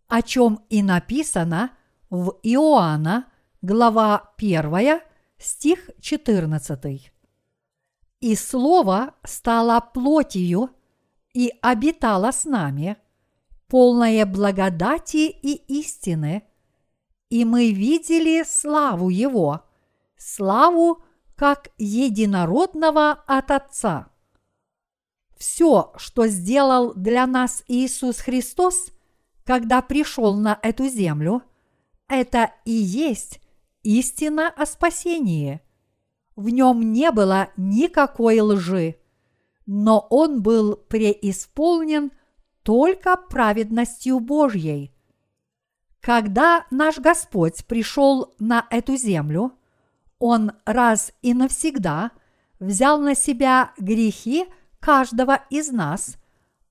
[0.09, 1.71] о чем и написано
[2.11, 3.27] в Иоанна,
[3.63, 5.01] глава 1,
[5.39, 7.13] стих 14.
[8.21, 10.71] «И Слово стало плотью
[11.33, 12.97] и обитало с нами,
[13.69, 16.43] полное благодати и истины,
[17.31, 19.63] и мы видели славу Его,
[20.17, 21.03] славу
[21.41, 24.11] как единородного от Отца.
[25.39, 28.91] Все, что сделал для нас Иисус Христос,
[29.47, 31.43] когда пришел на эту землю,
[32.09, 33.41] это и есть
[33.83, 35.63] истина о спасении.
[36.37, 38.97] В нем не было никакой лжи,
[39.65, 42.13] но он был преисполнен
[42.63, 44.95] только праведностью Божьей.
[46.03, 49.55] Когда наш Господь пришел на эту землю,
[50.21, 52.13] Он раз и навсегда
[52.61, 54.47] взял на себя грехи
[54.79, 56.17] каждого из нас,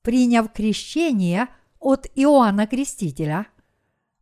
[0.02, 3.48] приняв крещение от Иоанна Крестителя.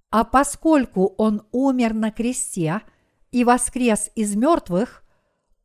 [0.09, 2.82] А поскольку Он умер на кресте
[3.32, 5.03] и воскрес из мертвых,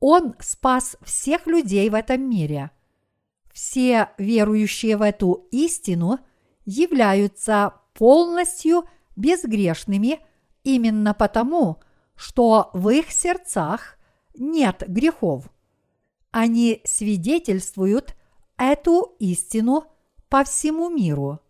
[0.01, 2.71] Он спас всех людей в этом мире.
[3.55, 6.19] Все верующие в эту истину
[6.67, 8.85] являются полностью–
[9.17, 10.21] безгрешными
[10.65, 11.79] именно потому,
[12.23, 13.99] что в их сердцах
[14.39, 15.51] нет грехов.
[16.31, 18.15] Они свидетельствуют
[18.57, 19.87] эту истину
[20.29, 21.41] по всему миру.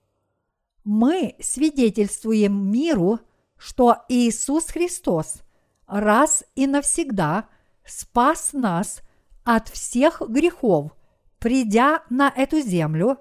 [0.82, 3.20] Мы свидетельствуем миру,
[3.58, 5.42] что Иисус Христос
[5.86, 7.50] раз и навсегда
[7.84, 9.02] спас нас
[9.44, 10.96] от всех грехов,
[11.38, 13.18] придя на эту землю,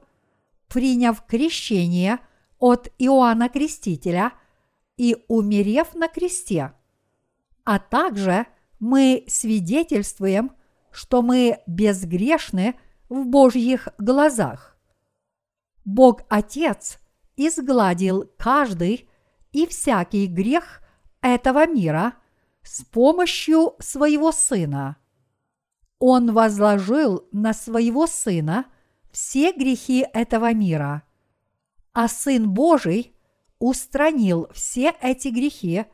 [0.69, 2.19] приняв крещение–
[2.59, 4.33] от Иоанна Крестителя
[4.95, 6.73] и умерев на кресте.
[7.63, 8.47] А также
[8.79, 10.51] мы свидетельствуем,
[10.91, 12.75] что мы безгрешны
[13.09, 14.77] в Божьих глазах.
[15.85, 16.99] Бог Отец
[17.35, 19.09] изгладил каждый
[19.51, 20.81] и всякий грех
[21.21, 22.13] этого мира
[22.63, 24.97] с помощью своего Сына.
[25.99, 28.65] Он возложил на своего Сына
[29.11, 31.03] все грехи этого мира–
[31.93, 33.15] а Сын Божий
[33.59, 35.85] устранил все эти грехи,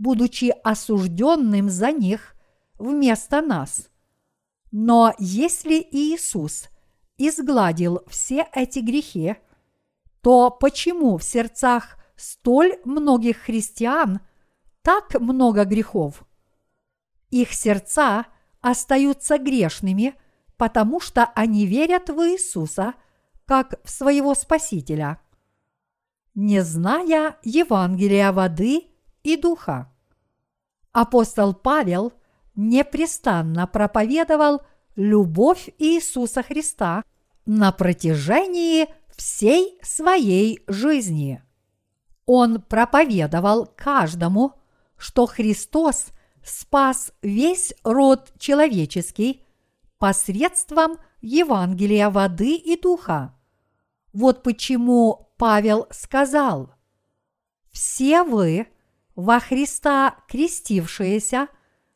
[0.00, 2.34] будучи осужденным за них
[2.78, 3.90] вместо нас.
[4.72, 6.68] Но если Иисус
[7.18, 9.36] изгладил все эти грехи,
[10.22, 14.20] то почему в сердцах столь многих христиан
[14.82, 16.24] так много грехов?
[17.28, 18.24] Их сердца
[18.62, 20.14] остаются грешными,
[20.56, 22.94] потому что они верят в Иисуса
[23.44, 25.20] как в своего Спасителя–
[26.34, 28.89] не зная Евангелия воды
[29.22, 29.92] и духа.
[30.92, 32.12] Апостол Павел
[32.54, 34.62] непрестанно проповедовал
[34.96, 37.04] любовь Иисуса Христа
[37.46, 41.42] на протяжении всей своей жизни.
[42.26, 44.54] Он проповедовал каждому,
[44.96, 46.08] что Христос
[46.44, 49.44] спас весь род человеческий
[49.98, 53.34] посредством Евангелия воды и духа.
[54.12, 56.74] Вот почему Павел сказал,
[57.70, 58.66] «Все вы,
[59.20, 61.48] во Христа крестившиеся,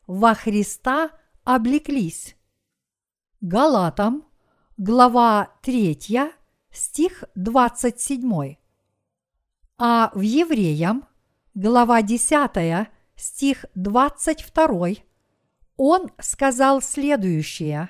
[0.05, 1.09] во Христа
[1.43, 2.35] облеклись».
[3.41, 4.25] Галатам,
[4.77, 6.31] глава 3,
[6.71, 8.57] стих 27.
[9.77, 11.07] А в Евреям,
[11.55, 14.89] глава 10, стих 22,
[15.77, 17.89] он сказал следующее.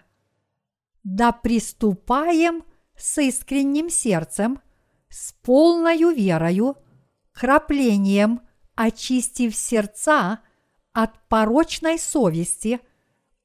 [1.04, 2.64] «Да приступаем
[2.96, 4.62] с искренним сердцем
[5.10, 6.78] с полною верою,
[7.34, 8.42] краплением
[8.76, 10.40] очистив сердца
[10.94, 12.80] от порочной совести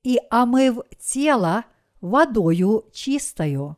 [0.02, 1.64] и омыв тело
[2.00, 3.76] водою чистою.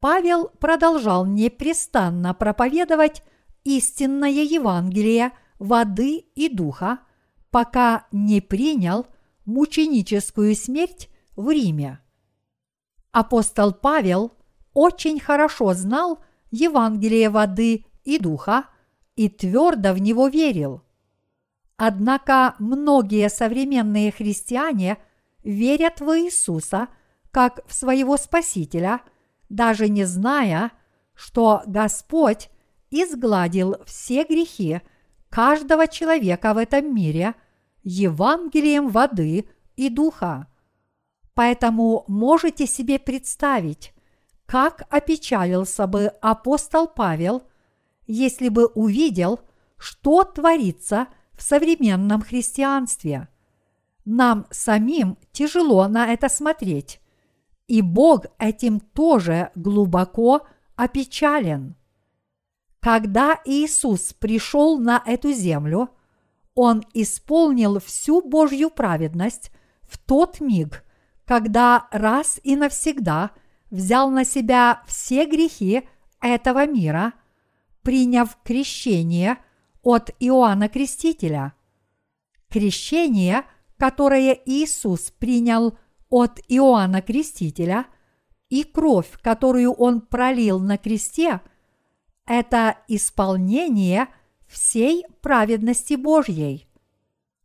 [0.00, 3.22] Павел продолжал непрестанно проповедовать
[3.64, 6.98] истинное Евангелие воды и духа,
[7.50, 9.06] пока не принял
[9.46, 12.00] мученическую смерть в Риме.
[13.12, 14.32] Апостол Павел
[14.74, 16.18] очень хорошо знал
[16.50, 18.66] Евангелие воды и духа
[19.16, 20.82] и твердо в него верил.
[21.76, 24.98] Однако многие современные христиане
[25.42, 26.88] верят в Иисуса
[27.30, 29.00] как в своего Спасителя,
[29.48, 30.70] даже не зная,
[31.14, 32.48] что Господь
[32.90, 34.80] изгладил все грехи
[35.30, 37.34] каждого человека в этом мире
[37.82, 40.46] Евангелием воды и духа.
[41.34, 43.92] Поэтому можете себе представить,
[44.46, 47.42] как опечалился бы апостол Павел,
[48.06, 49.40] если бы увидел,
[49.76, 53.28] что творится в современном христианстве.
[54.04, 57.00] Нам самим тяжело на это смотреть,
[57.66, 60.46] и Бог этим тоже глубоко
[60.76, 61.76] опечален.
[62.80, 65.88] Когда Иисус пришел на эту землю,
[66.54, 69.50] Он исполнил всю Божью праведность
[69.82, 70.84] в тот миг,
[71.24, 73.30] когда раз и навсегда
[73.70, 75.88] взял на себя все грехи
[76.20, 77.14] этого мира,
[77.84, 79.38] приняв крещение
[79.82, 81.54] от Иоанна Крестителя.
[82.48, 83.44] Крещение,
[83.78, 85.78] которое Иисус принял
[86.08, 87.86] от Иоанна Крестителя,
[88.48, 91.40] и кровь, которую Он пролил на кресте–
[92.26, 94.08] это исполнение
[94.46, 96.68] всей праведности Божьей.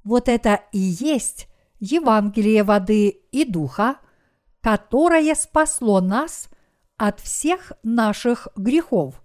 [0.04, 1.48] Вот это и есть
[1.80, 3.98] Евангелие воды и духа,
[4.62, 6.50] которое спасло нас
[6.98, 9.22] от всех наших грехов.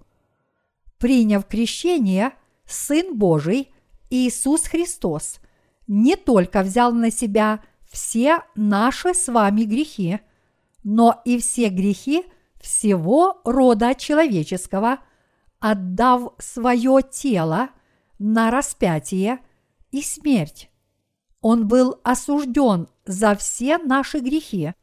[0.98, 2.32] Приняв крещение,
[2.66, 3.72] Сын Божий
[4.10, 5.40] Иисус Христос
[5.86, 10.20] не только взял на себя все наши с вами грехи,
[10.82, 12.24] но и все грехи
[12.60, 14.98] всего рода человеческого–
[15.64, 17.70] отдав свое тело
[18.18, 19.38] на распятие
[19.92, 20.68] и смерть.
[21.40, 24.74] Он был осужден за все наши грехи,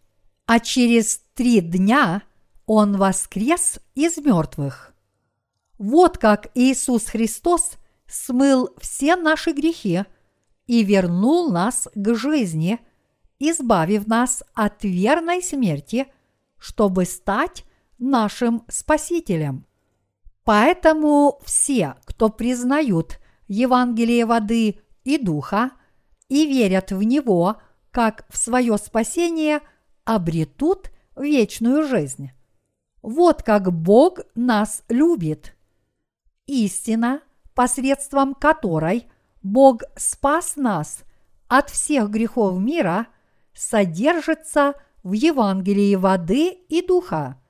[0.47, 2.23] а через три дня
[2.65, 4.90] он воскрес из мертвых.
[5.81, 7.71] Вот как Иисус Христос
[8.05, 10.03] смыл все наши грехи
[10.67, 12.79] и вернул нас к жизни,
[13.39, 16.05] избавив нас от верной смерти,
[16.59, 17.65] чтобы стать
[17.97, 19.65] нашим Спасителем.
[20.43, 25.71] Поэтому все, кто признают Евангелие воды и духа
[26.29, 27.59] и верят в него
[27.89, 29.61] как в свое спасение,
[30.05, 32.29] обретут вечную жизнь.
[33.01, 35.55] Вот как Бог нас любит.
[36.51, 37.21] Истина,
[37.55, 39.07] посредством которой
[39.41, 41.05] Бог спас нас
[41.47, 43.07] от всех грехов мира,
[43.53, 47.41] содержится в Евангелии воды и духа.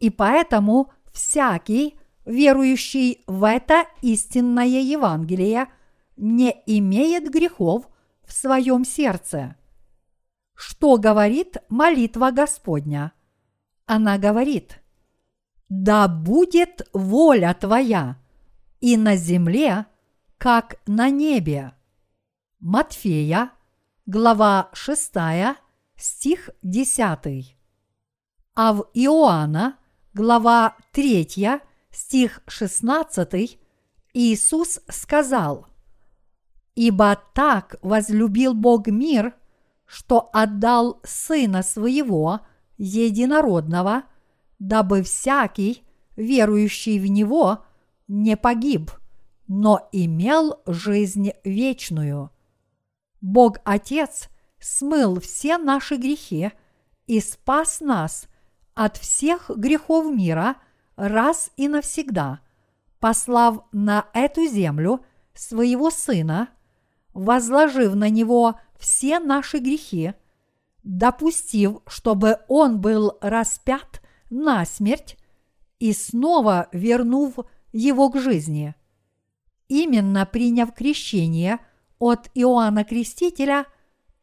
[0.00, 5.68] И поэтому всякий, верующий в это истинное Евангелие,
[6.16, 7.86] не имеет грехов
[8.26, 9.54] в своем сердце.
[10.56, 13.12] Что говорит молитва Господня?
[13.86, 14.82] Она говорит,
[15.68, 18.16] «Да будет воля Твоя
[18.82, 19.86] и на земле,
[20.36, 21.72] как на небе».
[22.60, 23.52] Матфея,
[24.04, 25.12] глава 6,
[25.96, 27.56] стих 10.
[28.54, 29.78] А в Иоанна,
[30.12, 31.60] глава 3,
[31.90, 33.58] стих 16,
[34.14, 35.66] Иисус сказал,
[36.74, 39.34] «Ибо так возлюбил Бог мир,
[39.86, 42.40] что отдал Сына Своего,
[42.78, 44.04] Единородного,
[44.58, 45.84] дабы всякий,
[46.16, 47.64] верующий в Него,
[48.08, 48.90] не погиб,
[49.48, 52.30] но имел жизнь вечную.
[53.20, 54.28] Бог Отец
[54.58, 56.52] смыл все наши грехи
[57.06, 58.28] и спас нас
[58.74, 60.56] от всех грехов мира–
[60.96, 62.40] раз и навсегда,
[63.00, 66.50] послав на эту землю своего Сына,
[67.14, 70.14] возложив на Него все наши грехи,
[70.82, 75.16] допустив, чтобы Он был распят на смерть
[75.78, 77.38] и снова вернув
[77.72, 78.74] Его к жизни.
[79.68, 81.58] Именно приняв крещение
[81.98, 83.66] от Иоанна Крестителя,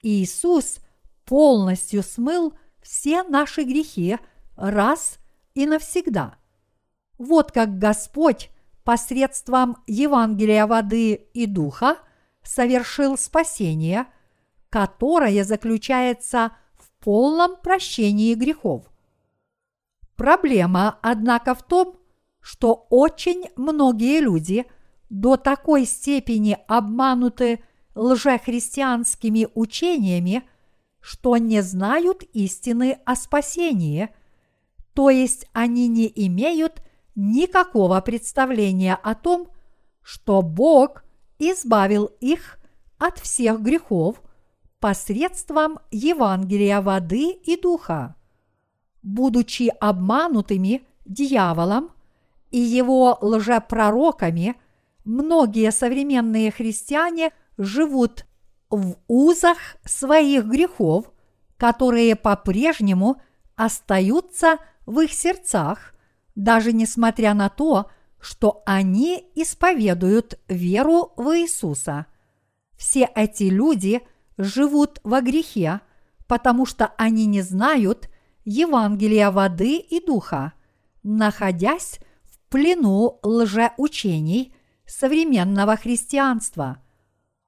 [0.01, 0.79] Иисус
[1.25, 4.17] полностью смыл все наши грехи
[4.55, 5.17] раз
[5.55, 6.35] и навсегда.
[7.17, 8.49] Вот как Господь
[8.83, 11.97] посредством Евангелия воды и духа
[12.43, 14.07] совершил спасение,
[14.69, 18.85] которое заключается в полном прощении грехов.
[20.15, 21.98] Проблема, однако, в том,
[22.41, 24.65] что очень многие люди
[25.09, 27.63] до такой степени обмануты
[27.95, 30.43] лжехристианскими учениями,
[31.01, 34.09] что не знают истины о спасении,
[34.93, 36.81] то есть они не имеют
[37.15, 39.49] никакого представления о том,
[40.01, 41.03] что Бог
[41.37, 42.59] избавил их
[42.97, 44.21] от всех грехов
[44.79, 48.15] посредством Евангелия воды и духа.
[49.01, 51.91] Будучи обманутыми дьяволом
[52.51, 54.55] и его лжепророками,
[55.05, 58.25] многие современные христиане живут
[58.69, 61.11] в узах своих грехов,
[61.57, 63.21] которые по-прежнему
[63.55, 65.93] остаются в их сердцах–
[66.39, 72.05] даже несмотря на то, что они исповедуют веру в Иисуса.
[72.77, 74.01] Все эти люди
[74.37, 75.81] живут во грехе,
[76.27, 78.09] потому что они не знают
[78.45, 80.53] Евангелия воды и духа,
[81.03, 81.99] находясь
[82.49, 84.53] плену лжеучений
[84.85, 86.81] современного христианства.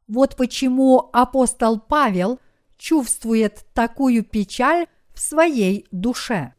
[0.08, 2.39] Вот почему апостол Павел
[2.78, 6.54] чувствует такую печаль в своей душе.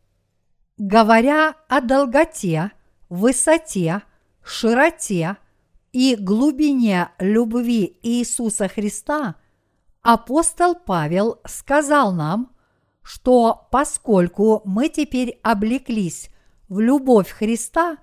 [0.79, 2.73] Говоря о долготе,
[3.09, 4.03] высоте,
[4.43, 5.37] широте
[5.93, 9.37] и глубине любви Иисуса Христа,
[10.01, 12.53] апостол Павел сказал нам,
[13.03, 16.31] что поскольку мы теперь облеклись
[16.69, 17.99] в любовь Христа,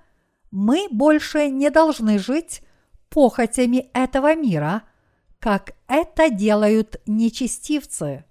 [0.52, 2.62] мы больше не должны жить
[3.10, 4.84] похотями этого мира,
[5.40, 8.26] как это делают нечестивцы.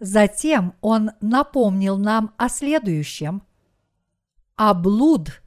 [0.00, 3.42] Затем он напомнил нам о следующем.
[4.56, 5.42] А блуд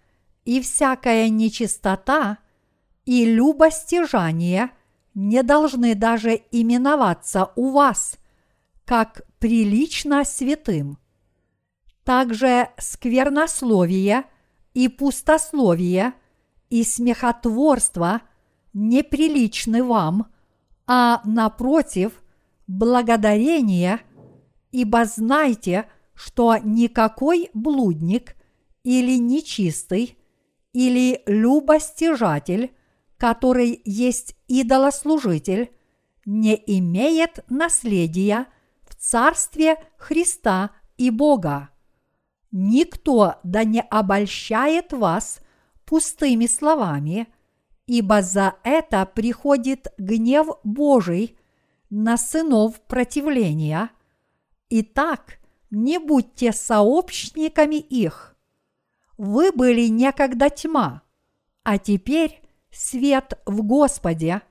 [0.45, 2.39] и всякая нечистота
[3.05, 4.71] и любостяжание
[5.13, 8.17] не должны даже именоваться у вас,
[8.85, 10.97] как прилично святым.
[12.03, 14.25] Также сквернословие
[14.73, 16.13] и пустословие
[16.69, 18.21] и смехотворство
[18.73, 20.27] неприличны вам,
[20.87, 22.21] а напротив,
[22.67, 23.99] благодарение,
[24.71, 28.35] ибо знайте, что никакой блудник
[28.83, 30.17] или нечистый
[30.73, 32.71] или любостяжатель,
[33.17, 35.71] который есть идолослужитель,
[36.25, 38.47] не имеет наследия
[38.83, 41.69] в Царстве Христа и Бога.
[42.51, 45.39] Никто да не обольщает вас
[45.85, 47.27] пустыми словами,
[47.87, 51.37] ибо за это приходит гнев Божий
[51.89, 53.89] на сынов противления.
[54.69, 55.39] Итак,
[55.69, 58.35] не будьте сообщниками их.
[59.17, 61.03] Вы были некогда тьма,
[61.63, 62.41] а теперь
[62.71, 64.41] свет в Господе.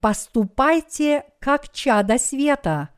[0.00, 2.90] Поступайте как чада света,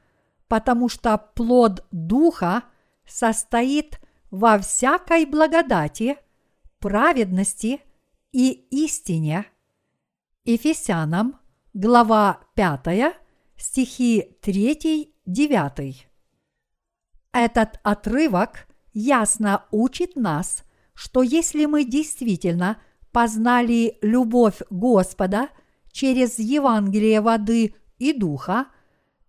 [0.48, 2.64] потому что плод Духа
[3.06, 4.00] состоит
[4.30, 6.16] во всякой благодати,
[6.78, 7.80] праведности
[8.32, 9.46] и истине.
[10.44, 11.38] Ефесянам,
[11.74, 13.16] глава 5,
[13.56, 15.94] стихи 3-9.
[17.32, 20.64] Этот отрывок ясно учит нас,
[20.94, 22.80] что если мы действительно
[23.12, 25.48] познали любовь Господа
[25.92, 28.66] через Евангелие воды и духа,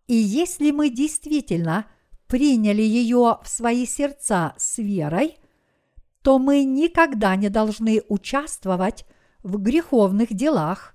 [0.07, 1.85] и если мы действительно–
[2.27, 5.37] приняли ее в свои сердца с верой,
[6.21, 9.05] то мы никогда не должны участвовать
[9.43, 10.93] в греховных делах,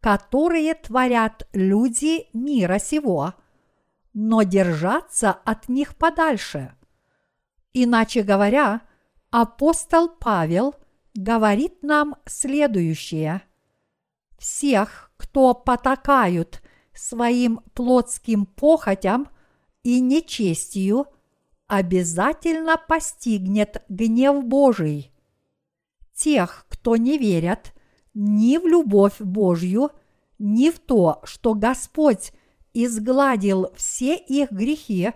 [0.00, 3.34] которые творят люди мира сего,
[4.14, 6.74] но держаться от них подальше.
[7.74, 8.80] Иначе говоря,
[9.30, 10.74] апостол Павел
[11.14, 13.42] говорит нам следующее.
[14.38, 16.62] Всех, кто потакают
[16.94, 19.28] своим плотским похотям–
[19.82, 21.06] и нечестию
[21.66, 25.12] обязательно постигнет гнев Божий.
[26.14, 27.72] Тех, кто не верят
[28.12, 29.90] ни в любовь Божью,
[30.38, 32.32] ни в то, что Господь
[32.74, 35.12] изгладил все их грехи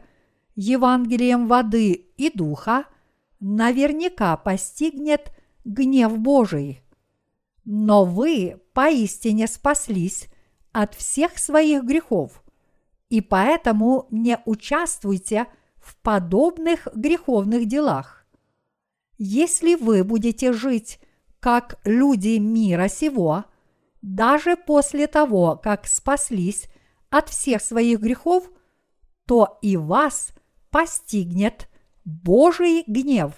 [0.55, 2.87] Евангелием воды и духа,
[3.41, 5.33] наверняка постигнет
[5.65, 6.83] гнев Божий.
[7.65, 10.29] Но вы поистине спаслись
[10.73, 12.43] от всех своих грехов–
[13.09, 15.47] и поэтому не участвуйте
[15.77, 18.27] в подобных греховных делах.
[19.19, 21.01] Если вы будете жить
[21.41, 23.45] как люди мира сего,
[24.01, 26.69] даже после того, как спаслись
[27.11, 28.51] от всех своих грехов,
[29.27, 30.31] то и вас
[30.71, 31.69] постигнет
[32.05, 33.33] Божий гнев.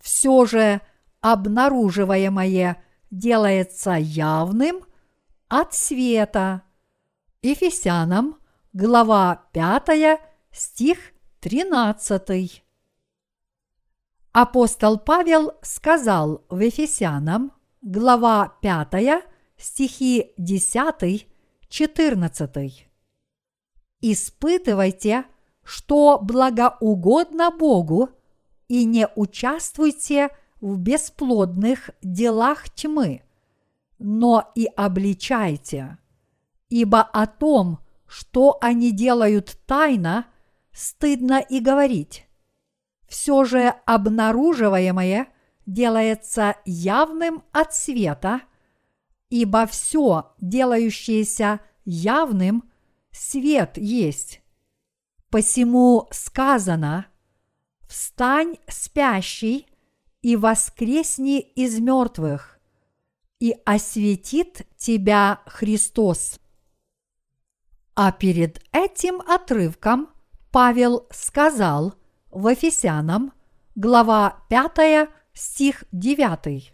[0.00, 0.80] Все же
[1.20, 4.84] обнаруживаемое делается явным
[5.48, 6.62] от света–
[7.44, 8.38] Ефесянам,
[8.72, 10.18] глава 5,
[10.50, 12.64] стих 13.
[14.32, 19.24] Апостол Павел сказал в Ефесянам, глава 5,
[19.58, 21.28] стихи 10,
[21.68, 22.88] 14.
[24.00, 25.26] Испытывайте,
[25.62, 28.08] что благоугодно Богу,
[28.68, 30.30] и не участвуйте
[30.62, 33.22] в бесплодных делах тьмы,
[33.98, 35.98] но и обличайте–
[36.74, 40.26] ибо о том, что они делают тайно,
[40.72, 42.26] стыдно и говорить.
[43.06, 45.28] Все же обнаруживаемое
[45.66, 48.40] делается явным от света,
[49.30, 52.68] ибо все, делающееся явным,
[53.12, 54.42] свет есть.
[55.30, 57.06] Посему сказано
[57.86, 59.68] «Встань, спящий,
[60.22, 62.58] и воскресни из мертвых,
[63.38, 66.40] и осветит тебя Христос».
[67.96, 70.08] А перед этим отрывком
[70.50, 71.94] Павел сказал
[72.30, 73.32] в Ефесянам,
[73.76, 76.72] глава 5, стих 9.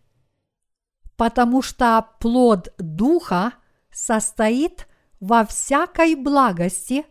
[1.16, 3.52] Потому что плод Духа
[3.92, 4.86] состоит
[5.20, 7.04] во всякой благости,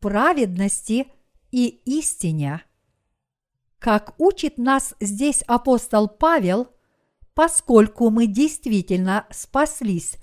[0.00, 1.06] праведности
[1.52, 2.64] и истине.
[3.78, 6.68] Как учит нас здесь апостол Павел,
[7.34, 10.16] поскольку мы действительно спаслись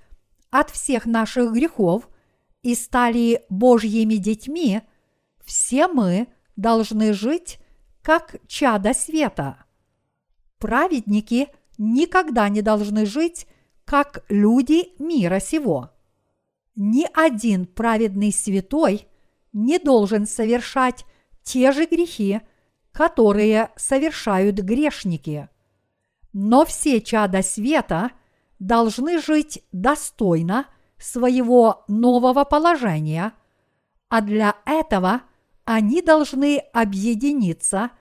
[0.50, 2.10] от всех наших грехов
[2.64, 4.82] и стали Божьими детьми,
[5.44, 7.60] все мы должны жить
[8.02, 9.66] как чада света.
[10.60, 11.48] Праведники
[11.78, 13.48] никогда не должны жить
[13.86, 15.90] как люди мира сего.
[16.76, 19.08] Ни один праведный святой
[19.54, 21.06] не должен совершать
[21.44, 22.42] те же грехи,
[22.92, 25.50] которые совершают грешники.
[26.34, 28.12] Но все чада света
[28.60, 30.68] должны жить достойно
[31.02, 33.34] своего нового положения,
[34.10, 35.22] а для этого
[35.66, 37.92] они должны объединиться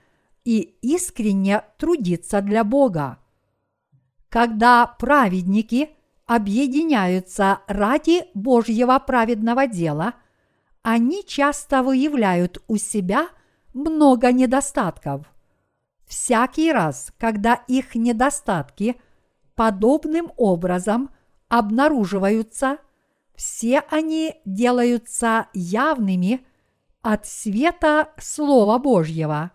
[0.43, 3.17] и искренне трудиться для Бога.
[4.29, 5.89] Когда праведники
[6.25, 10.13] объединяются ради Божьего праведного дела,
[10.81, 13.27] они часто выявляют у себя
[13.73, 15.25] много недостатков.
[16.05, 18.99] Всякий раз, когда их недостатки
[19.55, 21.09] подобным образом
[21.47, 22.79] обнаруживаются,
[23.41, 26.45] все они делаются явными
[27.01, 29.49] от света Слова Божьего.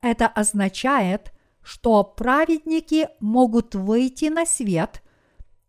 [0.00, 5.04] Это означает, что праведники могут выйти на свет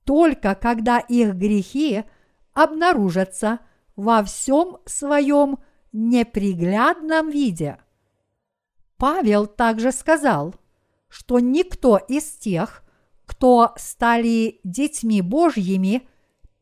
[0.03, 2.05] только когда их грехи
[2.53, 3.59] обнаружатся
[3.95, 5.59] во всем своем
[5.91, 7.77] неприглядном виде.
[8.97, 10.55] Павел также сказал,
[11.07, 12.83] что никто из тех,
[13.27, 16.07] кто стали детьми Божьими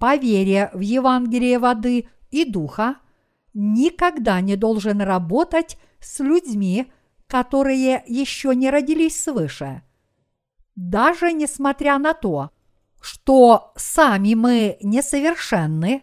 [0.01, 2.95] по в Евангелие воды и духа,
[3.53, 6.91] никогда не должен работать с людьми,
[7.27, 9.83] которые еще не родились свыше.
[10.75, 12.49] Даже несмотря на то,
[12.99, 16.01] что сами мы несовершенны,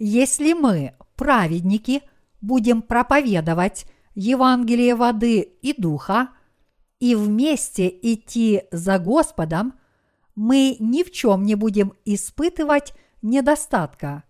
[0.00, 2.02] если мы, праведники,
[2.40, 6.30] будем проповедовать Евангелие воды и духа
[6.98, 9.74] и вместе идти за Господом,
[10.34, 12.92] мы ни в чем не будем испытывать
[13.22, 14.24] недостатка.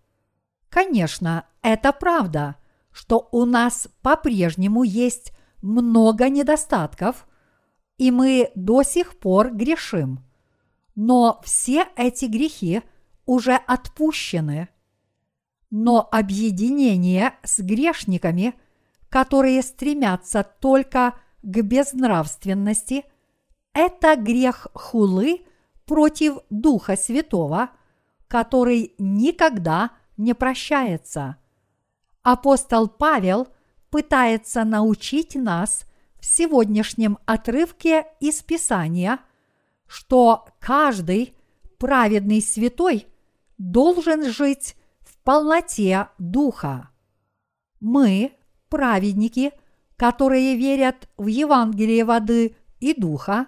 [0.68, 2.56] Конечно, это правда,
[2.92, 5.32] что у нас по-прежнему есть
[5.62, 7.26] много недостатков,
[7.98, 10.24] и мы до сих пор грешим.
[10.94, 12.82] Но все эти грехи
[13.26, 14.68] уже отпущены.
[15.70, 18.54] Но объединение с грешниками,
[19.08, 23.04] которые стремятся только к безнравственности,
[23.72, 25.46] это грех хулы
[25.84, 27.70] против Духа Святого,
[28.30, 31.36] который никогда не прощается.
[32.22, 33.48] Апостол Павел–
[33.90, 35.84] пытается научить нас
[36.18, 39.18] в сегодняшнем отрывке из Писания,
[39.86, 41.34] что каждый
[41.78, 43.06] праведный святой
[43.58, 46.90] должен жить в полноте духа.
[47.80, 48.32] Мы,
[48.68, 49.52] праведники,
[49.96, 53.46] которые верят в Евангелие воды и духа,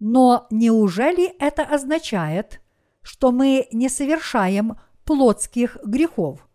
[0.00, 2.60] но неужели это означает,
[3.02, 6.48] что мы не совершаем плотских грехов?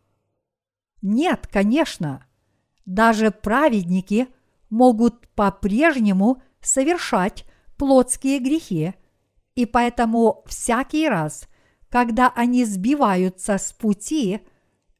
[1.02, 2.24] Нет, конечно–
[2.88, 4.30] даже праведники
[4.70, 7.46] могут по-прежнему совершать
[7.78, 8.96] плотские грехи,
[9.56, 11.48] и поэтому всякий раз,
[11.90, 14.40] когда они сбиваются с пути,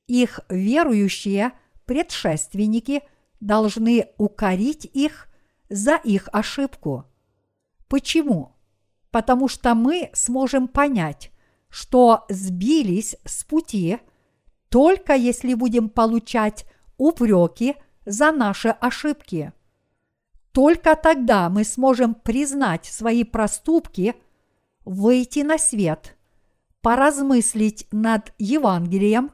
[0.06, 1.54] их верующие
[1.86, 3.04] предшественники
[3.40, 5.30] должны укорить их
[5.70, 7.06] за их ошибку.
[7.88, 8.58] Почему?
[9.12, 11.32] Потому что мы сможем понять,
[11.70, 14.00] что сбились с пути
[14.70, 16.66] только если будем получать
[16.98, 19.54] упреки за наши ошибки.
[20.52, 24.16] Только тогда мы сможем признать свои проступки,
[24.86, 26.18] выйти на свет,
[26.82, 29.32] поразмыслить над Евангелием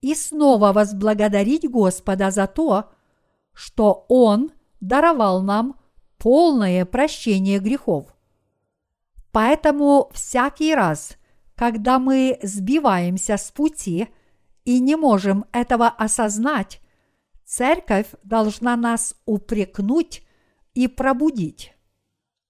[0.00, 2.90] и снова возблагодарить Господа за то,
[3.52, 5.78] что Он даровал нам
[6.18, 8.06] полное прощение грехов.
[9.32, 11.16] Поэтому всякий раз,
[11.56, 14.08] когда мы сбиваемся с пути
[14.64, 16.80] и не можем этого осознать,
[17.44, 20.26] Церковь должна нас упрекнуть
[20.74, 21.72] и пробудить.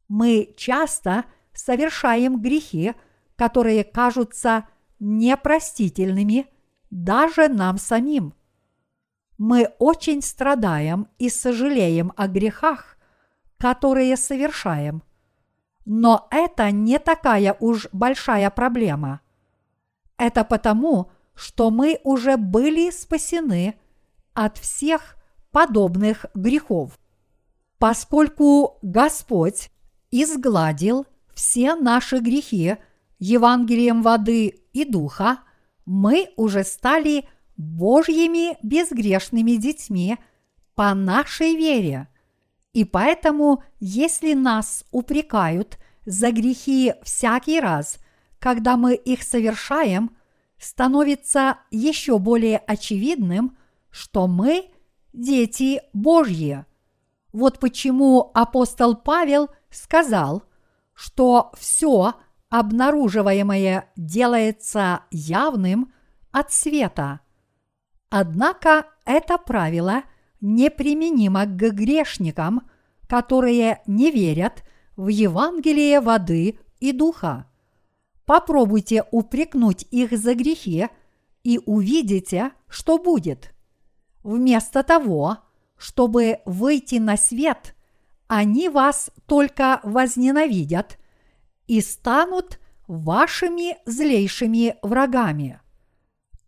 [0.09, 2.95] Мы часто совершаем грехи,
[3.37, 4.67] которые кажутся
[4.99, 6.47] непростительными
[6.91, 8.33] даже нам самим.
[9.37, 12.97] Мы очень страдаем и сожалеем о грехах,
[13.59, 15.03] которые совершаем.
[15.87, 19.23] Но это не такая уж большая проблема.
[20.19, 23.77] Это потому, что мы уже были спасены–
[24.37, 25.17] от всех
[25.51, 26.99] подобных грехов.
[27.79, 29.71] Поскольку Господь
[30.11, 32.77] изгладил все наши грехи
[33.19, 35.39] Евангелием воды и духа,
[35.87, 37.27] мы уже стали
[37.57, 40.19] Божьими безгрешными детьми
[40.75, 42.09] по нашей вере.
[42.77, 47.99] И поэтому, если нас упрекают за грехи всякий раз,
[48.39, 50.15] когда мы их совершаем,
[50.59, 53.57] становится еще более очевидным,
[53.89, 54.69] что мы
[55.15, 56.67] дети Божьи.
[57.33, 60.43] Вот почему апостол Павел сказал,
[60.93, 62.13] что все
[62.51, 65.95] обнаруживаемое делается явным
[66.31, 67.21] от света.
[68.11, 70.03] Однако это правило
[70.41, 72.69] неприменимо к грешникам,
[73.09, 74.65] которые не верят
[74.97, 77.47] в Евангелие воды и духа.
[78.25, 80.89] Попробуйте упрекнуть их за грехи
[81.45, 83.55] и увидите, что будет.
[84.23, 85.39] Вместо того,
[85.77, 87.77] чтобы выйти на свет,
[88.27, 90.99] они вас только возненавидят
[91.69, 92.59] и станут
[92.89, 95.61] вашими злейшими врагами.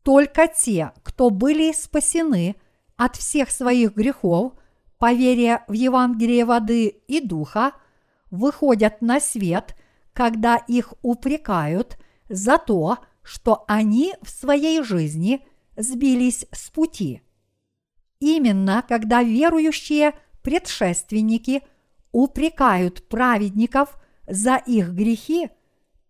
[0.03, 2.57] Только те, кто были спасены
[2.99, 4.53] от всех своих грехов
[4.99, 7.73] по в Евангелие воды и духа,
[8.31, 9.77] выходят на свет,
[10.13, 11.97] когда их упрекают
[12.29, 15.47] за то, что они в своей жизни
[15.77, 17.23] сбились с пути.
[18.19, 21.63] Именно когда верующие предшественники
[22.11, 23.97] упрекают праведников
[24.27, 25.51] за их грехи,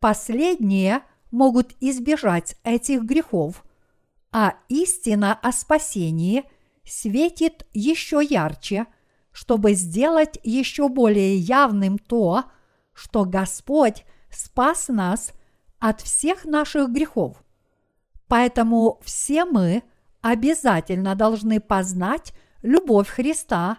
[0.00, 3.62] последние могут избежать этих грехов,
[4.32, 6.44] а истина о спасении
[6.88, 8.86] светит еще ярче,
[9.32, 12.44] чтобы сделать еще более явным то,
[12.92, 15.32] что Господь спас нас
[15.78, 17.42] от всех наших грехов.
[18.26, 19.82] Поэтому все мы–
[20.20, 22.32] обязательно должны познать
[22.62, 23.78] любовь Христа,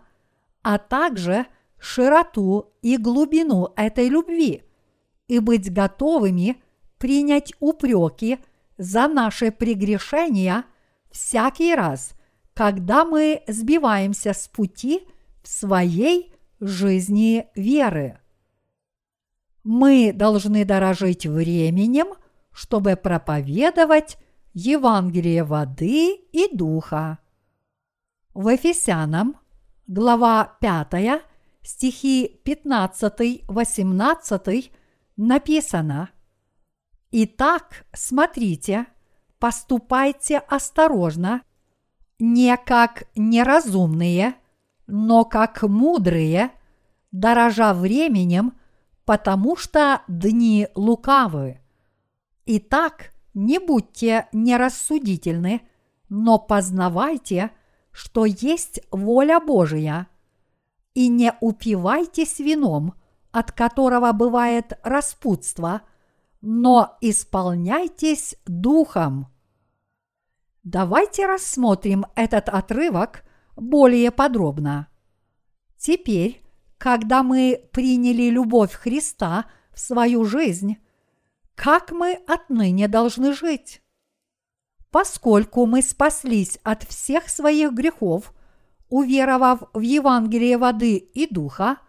[0.61, 1.45] а также
[1.79, 4.63] широту и глубину этой любви
[5.27, 6.61] и быть готовыми
[6.97, 8.39] принять упреки
[8.77, 10.63] за наши прегрешения
[11.11, 12.13] всякий раз,
[12.59, 15.07] когда мы сбиваемся с пути
[15.41, 18.19] в своей жизни веры.
[19.63, 22.07] Мы должны дорожить временем,
[22.51, 24.17] чтобы проповедовать
[24.53, 27.19] Евангелие воды и духа.
[28.33, 29.37] В Ефесянам,
[29.87, 31.21] глава 5,
[31.61, 34.71] стихи 15-18
[35.15, 36.09] написано
[37.11, 38.87] «Итак, смотрите,
[39.39, 41.43] поступайте осторожно,
[42.19, 44.35] не как неразумные,
[44.87, 46.51] но как мудрые,
[47.11, 48.53] дорожа временем,
[49.05, 51.59] потому что дни лукавы.
[52.45, 55.61] Итак, не будьте нерассудительны,
[56.09, 57.51] но познавайте,
[57.91, 60.07] что есть воля Божия,
[60.93, 62.93] и не упивайтесь вином,
[63.31, 65.81] от которого бывает распутство,
[66.41, 69.27] но исполняйтесь духом.
[70.71, 73.23] Давайте рассмотрим этот отрывок
[73.55, 74.87] более подробно.
[75.79, 76.43] Теперь,
[76.77, 80.77] когда мы приняли любовь Христа в свою жизнь,
[81.55, 83.81] как мы отныне должны жить?
[84.91, 88.31] Поскольку мы спаслись от всех своих грехов,
[88.89, 91.79] уверовав в Евангелие воды и духа,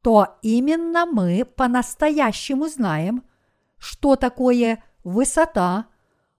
[0.00, 3.24] то именно мы по-настоящему знаем,
[3.78, 5.86] что такое высота,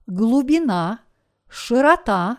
[0.06, 1.03] глубина,
[1.54, 2.38] широта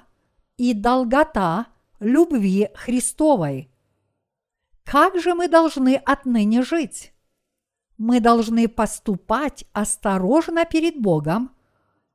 [0.58, 1.68] и долгота
[2.00, 3.72] любви Христовой.
[4.84, 7.16] Как же мы должны отныне жить?
[7.98, 11.52] мы должны поступать осторожно перед Богом,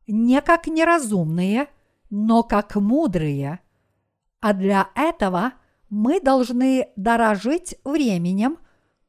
[0.07, 1.69] не как неразумные,
[2.11, 3.61] но как мудрые.
[4.41, 5.53] А для этого
[5.89, 8.59] мы должны дорожить временем,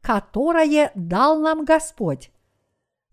[0.01, 2.31] которое дал нам Господь.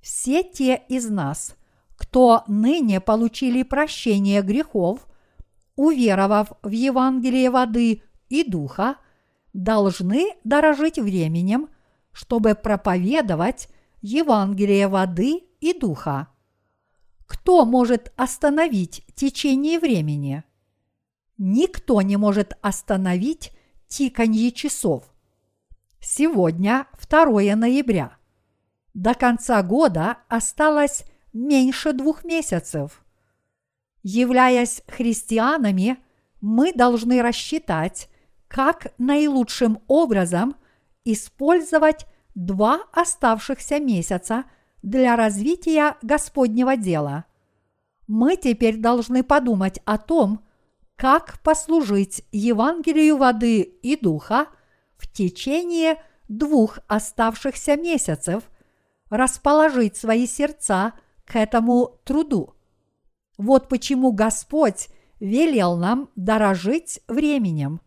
[0.01, 1.57] Все те из нас,
[1.99, 5.07] кто ныне получили прощение грехов,
[5.77, 8.97] уверовав в Евангелие воды и духа,
[9.53, 11.69] должны дорожить временем–
[12.19, 13.69] чтобы проповедовать
[14.01, 16.27] Евангелие воды и духа.
[17.27, 20.43] Кто может остановить течение времени?
[21.37, 23.53] Никто не может остановить
[23.87, 25.05] тиканье часов.
[26.01, 28.17] Сегодня 2 ноября.
[28.95, 31.05] До конца года осталось
[31.47, 33.05] меньше двух месяцев.
[34.03, 35.99] Являясь христианами,
[36.41, 38.09] мы должны рассчитать,
[38.49, 40.57] как наилучшим образом–
[41.13, 44.45] использовать два оставшихся месяца
[44.83, 47.25] для развития Господнего дела.
[48.07, 50.45] Мы теперь должны подумать о том,
[50.97, 54.49] как послужить Евангелию воды и духа
[54.99, 58.45] в течение двух оставшихся месяцев,
[59.09, 60.93] расположить свои сердца
[61.29, 62.55] к этому труду.
[63.37, 64.89] Вот почему Господь
[65.21, 67.81] велел нам дорожить временем.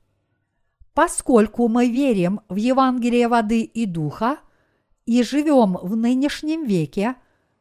[0.93, 4.37] Поскольку мы верим в Евангелие воды и духа
[5.05, 7.15] и живем в нынешнем веке,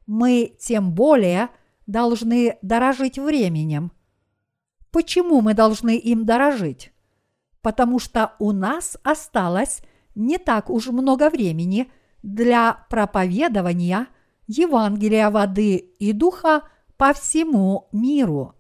[0.07, 1.49] мы тем более
[1.87, 3.91] должны дорожить временем.
[4.93, 6.93] Почему мы должны им дорожить?
[7.63, 9.81] Потому что у нас осталось
[10.15, 11.91] не так уж много времени
[12.23, 14.09] для проповедования
[14.51, 16.63] Евангелия воды и духа
[16.97, 18.55] по всему миру.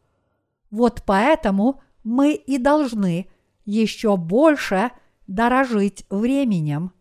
[0.70, 3.28] Вот поэтому мы и должны
[3.64, 4.92] еще больше
[5.26, 6.92] дорожить временем.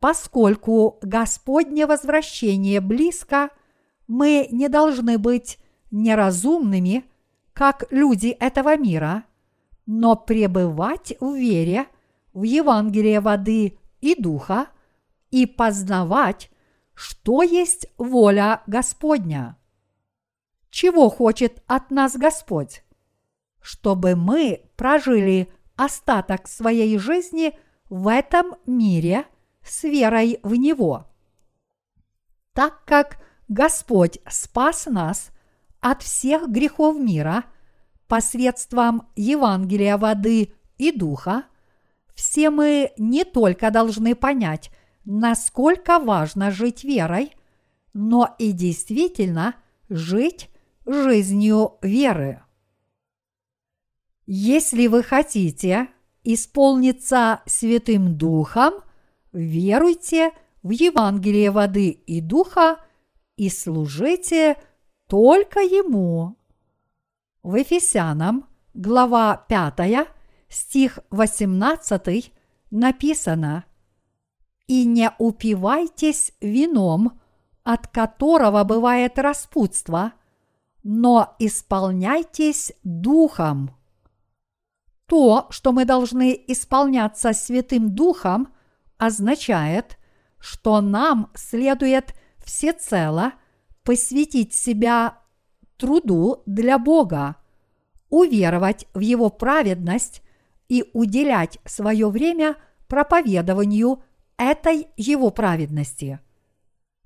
[0.00, 3.50] Поскольку Господне возвращение близко,
[4.08, 5.58] мы не должны быть
[5.90, 7.04] неразумными,
[7.52, 9.24] как люди этого мира,
[9.84, 11.86] но пребывать в вере
[12.32, 14.68] в Евангелие воды и духа
[15.30, 16.50] и познавать,
[16.94, 19.56] что есть воля Господня.
[20.70, 22.82] Чего хочет от нас Господь?
[23.60, 29.26] Чтобы мы прожили остаток своей жизни в этом мире
[29.62, 31.06] с верой в Него.
[32.52, 33.18] Так как
[33.48, 35.30] Господь спас нас
[35.80, 37.44] от всех грехов мира
[38.08, 41.44] посредством Евангелия воды и духа,
[42.14, 44.70] все мы не только должны понять,
[45.04, 47.34] насколько важно жить верой,
[47.92, 49.56] но и действительно
[49.88, 50.50] жить
[50.86, 52.42] жизнью веры.
[54.26, 55.88] Если вы хотите
[56.24, 58.74] исполниться Святым Духом,
[59.32, 60.32] веруйте
[60.62, 62.78] в Евангелие воды и Духа
[63.36, 64.56] и служите
[65.08, 66.36] только Ему.
[67.42, 70.08] В Ефесянам, глава 5,
[70.48, 72.32] стих 18
[72.70, 73.64] написано
[74.66, 77.20] «И не упивайтесь вином,
[77.64, 80.12] от которого бывает распутство,
[80.82, 83.76] но исполняйтесь духом».
[85.06, 88.48] То, что мы должны исполняться Святым Духом,
[88.96, 89.98] означает,
[90.38, 93.34] что нам следует всецело
[93.84, 95.18] посвятить себя
[95.76, 97.36] труду для Бога,
[98.08, 100.22] уверовать в Его праведность
[100.68, 102.56] и уделять свое время
[102.88, 104.02] проповедованию
[104.50, 106.20] этой Его праведности.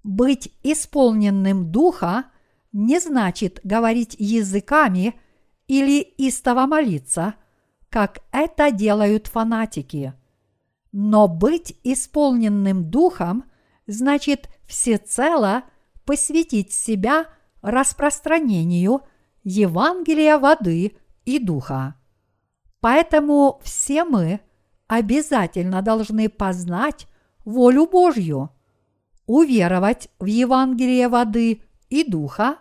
[0.03, 2.26] Быть исполненным Духа
[2.72, 5.14] не значит говорить языками
[5.66, 7.34] или истово молиться–
[7.97, 10.12] как это делают фанатики.
[10.93, 13.45] Но быть исполненным духом
[13.87, 15.62] значит всецело
[16.05, 17.26] посвятить себя
[17.62, 19.01] распространению
[19.45, 21.95] Евангелия воды и духа.
[22.80, 24.41] Поэтому все мы
[24.89, 27.07] обязательно должны познать
[27.47, 28.51] волю Божью,
[29.24, 32.59] уверовать в Евангелие воды и духа,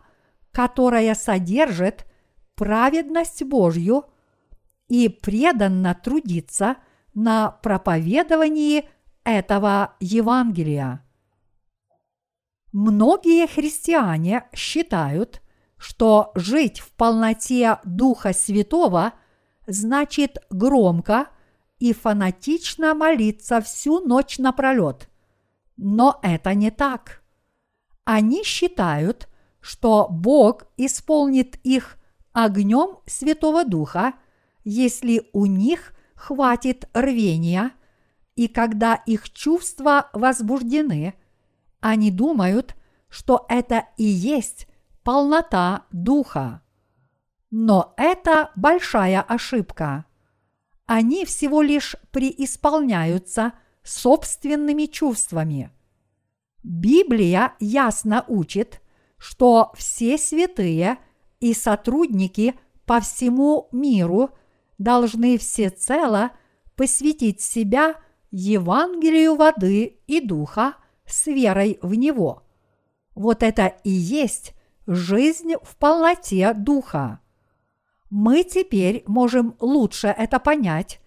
[0.52, 2.06] которая содержит
[2.56, 4.06] праведность Божью–
[4.88, 6.78] и преданно трудиться
[7.14, 8.88] на проповедовании
[9.24, 11.02] этого Евангелия.
[12.72, 15.42] Многие христиане считают,
[15.78, 19.14] что жить в полноте Духа Святого
[19.66, 21.28] значит громко
[21.80, 25.10] и фанатично молиться всю ночь напролет.
[25.78, 27.24] Но это не так.
[28.04, 29.28] Они считают,
[29.60, 31.98] что Бог исполнит их
[32.34, 34.14] огнем Святого Духа–
[34.66, 37.72] если у них хватит рвения,
[38.36, 41.14] и когда их чувства возбуждены,
[41.80, 42.76] они думают,
[43.08, 44.68] что это и есть
[45.04, 46.62] полнота духа.
[47.52, 50.06] Но это большая ошибка.
[50.86, 53.54] Они всего лишь преисполняются
[53.84, 55.72] собственными чувствами.
[56.64, 58.82] Библия ясно учит,
[59.18, 60.98] что все святые
[61.40, 62.56] и сотрудники
[62.86, 64.30] по всему миру–
[64.78, 66.32] должны всецело
[66.76, 67.96] посвятить себя
[68.32, 70.76] Евангелию воды и духа
[71.06, 72.44] с верой в него.
[73.14, 74.54] Вот это и есть
[74.88, 77.20] жизнь в полноте духа.
[78.10, 81.00] Мы теперь можем лучше это понять,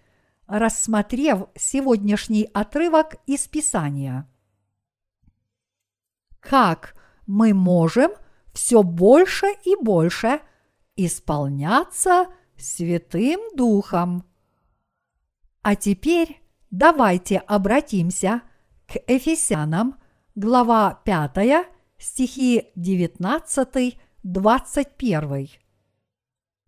[0.47, 4.29] рассмотрев сегодняшний отрывок из Писания.
[6.39, 6.95] Как
[7.27, 8.11] мы можем
[8.53, 10.39] все больше и больше
[10.95, 12.27] исполняться
[12.57, 14.23] Святым Духом.
[15.61, 18.41] А теперь давайте обратимся
[18.87, 19.99] к Ефесянам,
[20.35, 21.67] глава 5,
[21.97, 25.68] стихи 19-21.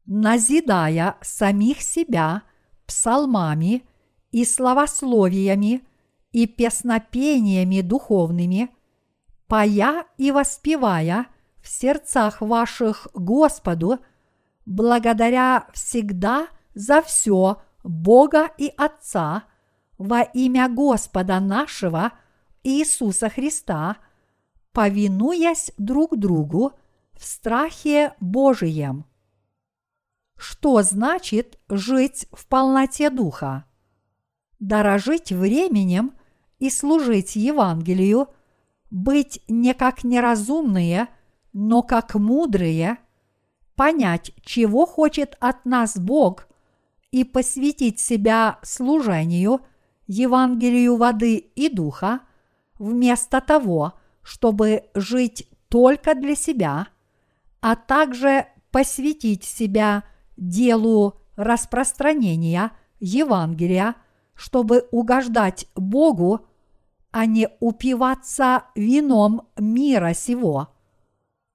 [0.06, 2.44] Назидая самих себя
[2.86, 3.84] псалмами
[4.32, 5.84] и словословиями
[6.32, 8.70] и песнопениями духовными,
[9.48, 11.28] пая и воспевая
[11.62, 14.00] в сердцах ваших Господу,
[14.66, 19.44] благодаря всегда за все Бога и Отца
[19.98, 22.14] во имя Господа нашего
[22.64, 23.98] Иисуса Христа,
[24.72, 26.74] повинуясь друг другу
[27.14, 29.06] в страхе Божием.
[30.42, 33.66] Что значит жить в полноте Духа?
[34.60, 36.14] Дорожить временем
[36.58, 38.28] и служить Евангелию,
[38.90, 41.10] быть не как неразумные,
[41.54, 42.98] но как мудрые,
[43.76, 46.48] понять, чего хочет от нас Бог
[47.12, 49.62] и посвятить себя служению
[50.08, 52.22] Евангелию воды и духа,
[52.80, 53.94] вместо того,
[54.24, 56.88] чтобы жить только для себя,
[57.60, 60.04] а также посвятить себя
[60.42, 63.96] делу распространения Евангелия,
[64.34, 66.48] чтобы угождать Богу,
[67.12, 70.70] а не упиваться вином мира сего.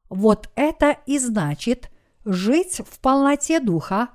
[0.09, 1.91] Вот это и значит
[2.25, 4.11] жить в полноте духа,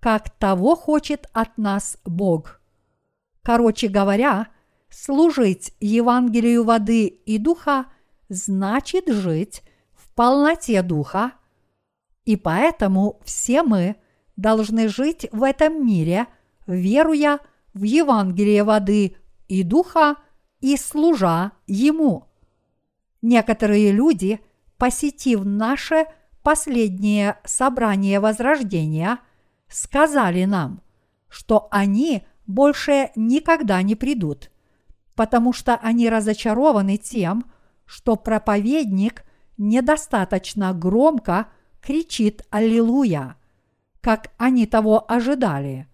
[0.00, 2.60] как того хочет от нас Бог.
[3.42, 4.48] Короче говоря,
[4.88, 7.86] служить Евангелию воды и духа
[8.28, 9.62] значит жить
[9.94, 11.32] в полноте духа,
[12.24, 13.96] и поэтому все мы
[14.36, 16.26] должны жить в этом мире,
[16.66, 17.40] веруя
[17.74, 19.16] в Евангелие воды
[19.48, 20.16] и духа
[20.60, 22.26] и служа Ему.
[23.20, 24.40] Некоторые люди,
[24.78, 26.06] посетив наше
[26.42, 29.18] последнее собрание Возрождения,
[29.68, 30.82] сказали нам,
[31.28, 34.50] что они больше никогда не придут,
[35.14, 37.50] потому что они разочарованы тем,
[37.84, 39.24] что проповедник
[39.56, 41.48] недостаточно громко
[41.80, 43.36] кричит «Аллилуйя»,
[44.02, 45.88] как они того ожидали.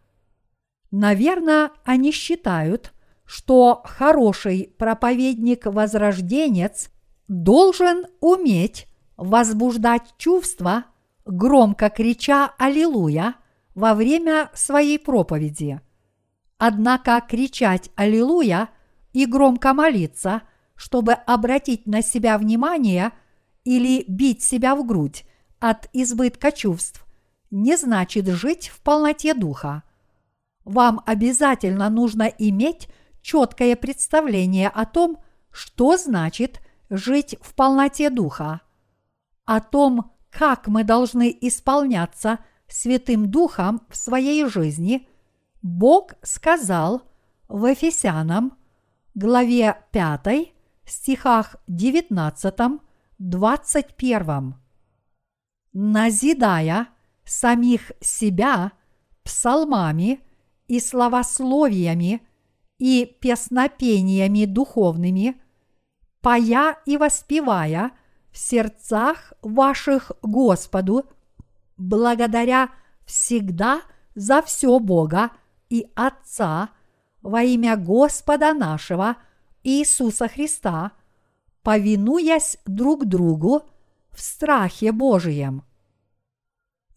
[0.90, 2.92] Наверное, они считают,
[3.24, 6.90] что хороший проповедник-возрожденец
[7.28, 10.86] должен уметь возбуждать чувства,
[11.26, 13.34] громко крича «Аллилуйя»
[13.74, 15.82] во время своей проповеди.
[16.56, 18.70] Однако кричать «Аллилуйя»
[19.12, 20.40] и громко молиться,
[20.74, 23.12] чтобы обратить на себя внимание
[23.64, 25.26] или бить себя в грудь
[25.60, 27.04] от избытка чувств,
[27.50, 29.82] не значит жить в полноте духа.
[30.64, 32.88] Вам обязательно нужно иметь
[33.22, 35.18] четкое представление о том,
[35.50, 36.60] что значит
[36.90, 38.60] жить в полноте духа,
[39.44, 42.38] о том, как мы должны исполняться
[42.68, 45.08] Святым Духом в своей жизни,
[45.62, 47.02] Бог сказал
[47.48, 48.58] в Ефесянам,
[49.14, 50.52] главе 5,
[50.84, 52.54] стихах 19,
[53.18, 54.54] 21.
[55.72, 56.88] Назидая
[57.30, 58.72] самих себя
[59.22, 60.20] псалмами
[60.66, 62.22] и словословиями
[62.78, 65.40] и песнопениями духовными,
[66.20, 67.92] пая и воспевая
[68.30, 71.04] в сердцах ваших Господу,
[71.76, 72.70] благодаря
[73.04, 73.82] всегда
[74.14, 75.30] за все Бога
[75.70, 76.70] и Отца
[77.22, 79.16] во имя Господа нашего
[79.62, 80.92] Иисуса Христа,
[81.62, 83.62] повинуясь друг другу
[84.10, 85.67] в страхе Божием.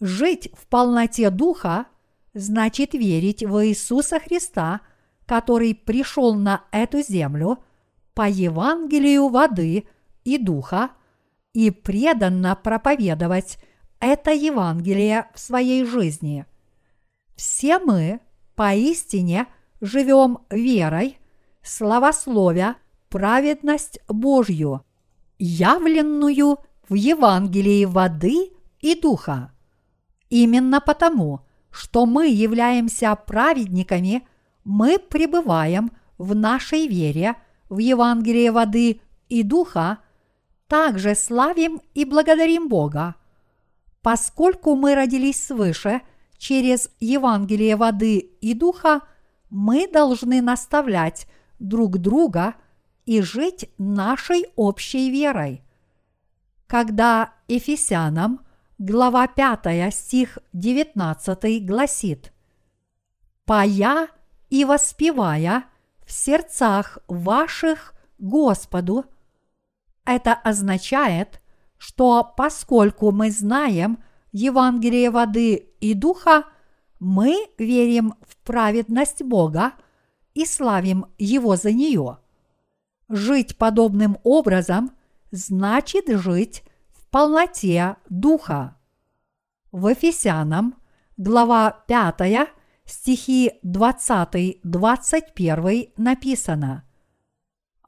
[0.02, 1.86] Жить в полноте Духа
[2.34, 4.82] значит верить в Иисуса Христа,
[5.28, 7.60] который пришел на эту землю
[8.16, 9.86] по Евангелию воды
[10.24, 10.90] и Духа
[11.54, 13.60] и преданно проповедовать
[14.00, 16.48] это Евангелие в своей жизни.
[17.36, 18.22] Все мы
[18.56, 19.46] поистине
[19.82, 21.20] живем верой,
[21.62, 22.76] славословя
[23.10, 24.84] праведность Божью,
[25.38, 26.58] явленную
[26.90, 29.52] в Евангелии воды и духа.
[30.32, 31.42] Именно потому,
[31.72, 34.26] что мы являемся праведниками,
[34.64, 37.36] мы пребываем в нашей вере
[37.68, 39.98] в Евангелие воды и духа,
[40.68, 43.16] также славим и благодарим Бога.
[44.02, 46.02] Поскольку мы родились свыше
[46.38, 49.02] через Евангелие воды и духа,
[49.50, 51.28] мы должны наставлять
[51.60, 52.56] друг друга
[53.06, 55.62] и жить нашей общей верой.
[56.68, 58.40] Когда Ефесянам–
[58.82, 62.34] глава 5, стих 19 гласит
[63.46, 64.08] «Пая
[64.50, 65.66] и воспевая
[66.04, 69.06] в сердцах ваших Господу»
[70.04, 71.44] это означает,
[71.78, 74.00] что поскольку мы знаем
[74.32, 76.46] Евангелие воды и духа,
[77.00, 79.74] мы верим в праведность Бога
[80.34, 82.18] и славим Его за нее.
[83.10, 84.90] Жить подобным образом
[85.30, 86.64] значит жить
[87.12, 88.76] полноте Духа.
[89.72, 90.82] В Ефесянам,
[91.18, 92.50] глава 5,
[92.86, 96.84] стихи 20-21 написано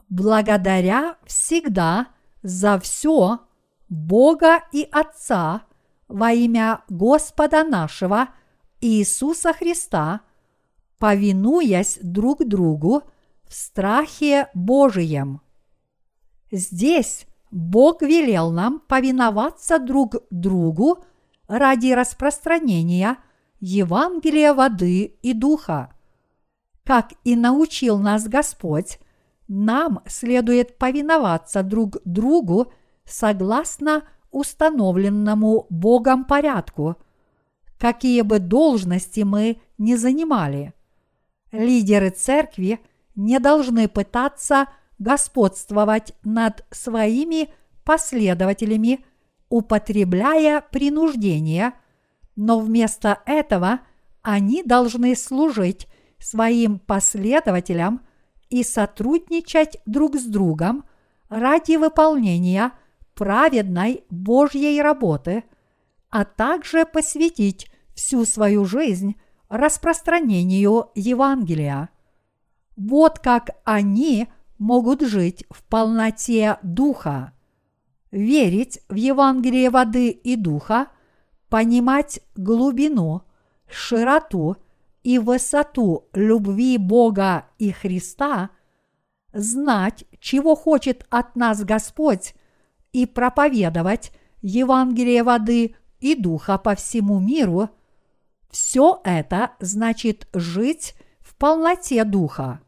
[0.09, 2.09] «Благодаря всегда
[2.43, 3.39] за все
[3.89, 5.63] Бога и Отца
[6.07, 8.29] во имя Господа нашего
[8.81, 10.21] Иисуса Христа,
[10.99, 13.01] повинуясь друг другу
[13.47, 15.41] в страхе Божием.
[16.51, 21.05] Здесь Бог велел нам повиноваться друг другу
[21.47, 23.19] ради распространения
[23.59, 25.93] Евангелия воды и духа.
[26.83, 28.97] Как и научил нас Господь,
[29.47, 32.73] нам следует повиноваться друг другу
[33.05, 34.01] согласно
[34.31, 36.95] установленному Богом порядку,
[37.77, 40.73] какие бы должности мы ни занимали.
[41.51, 42.79] Лидеры церкви
[43.13, 44.69] не должны пытаться
[44.99, 47.49] господствовать над своими
[47.83, 49.05] последователями,
[49.49, 51.73] употребляя принуждение,
[52.35, 53.81] но вместо этого
[54.21, 55.87] они должны служить
[56.19, 58.01] своим последователям
[58.49, 60.85] и сотрудничать друг с другом
[61.29, 62.71] ради выполнения
[63.15, 65.43] праведной Божьей работы,
[66.09, 69.15] а также посвятить всю свою жизнь
[69.49, 71.89] распространению Евангелия.
[72.75, 74.27] Вот как они
[74.63, 77.33] могут жить в полноте Духа.
[78.11, 80.87] Верить в Евангелие воды и Духа,
[81.49, 83.23] понимать глубину,
[83.67, 84.55] широту
[85.03, 88.51] и высоту любви Бога и Христа,
[89.33, 92.33] знать, чего хочет от нас Господь,
[92.93, 97.69] и проповедовать Евангелие воды и Духа по всему миру,
[98.49, 102.61] все это значит жить в полноте Духа.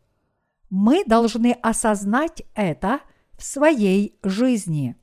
[0.70, 3.00] Мы должны осознать это
[3.38, 4.96] в своей жизни.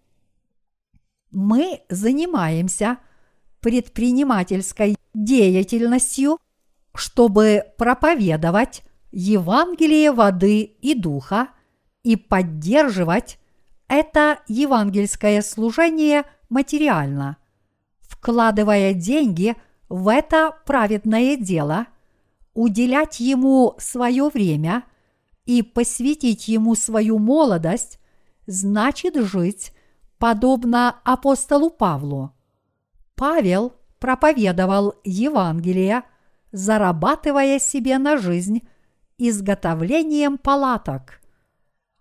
[1.31, 2.99] Мы занимаемся
[3.61, 6.39] предпринимательской деятельностью–
[6.95, 11.49] чтобы проповедовать Евангелие воды и духа
[12.03, 13.39] и поддерживать
[13.89, 17.37] это евангельское служение материально,
[18.01, 19.57] вкладывая деньги
[19.89, 21.87] в это праведное дело,
[22.55, 24.85] уделять ему свое время
[25.45, 27.99] и посвятить ему свою молодость,
[28.47, 29.73] значит жить
[30.19, 32.33] подобно апостолу Павлу.
[33.15, 36.03] Павел проповедовал Евангелие–
[36.53, 38.63] зарабатывая себе на жизнь
[39.19, 41.21] изготовлением палаток.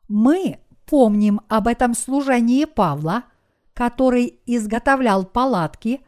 [0.08, 3.24] Мы помним об этом служении Павла,
[3.74, 6.02] который изготовлял палатки,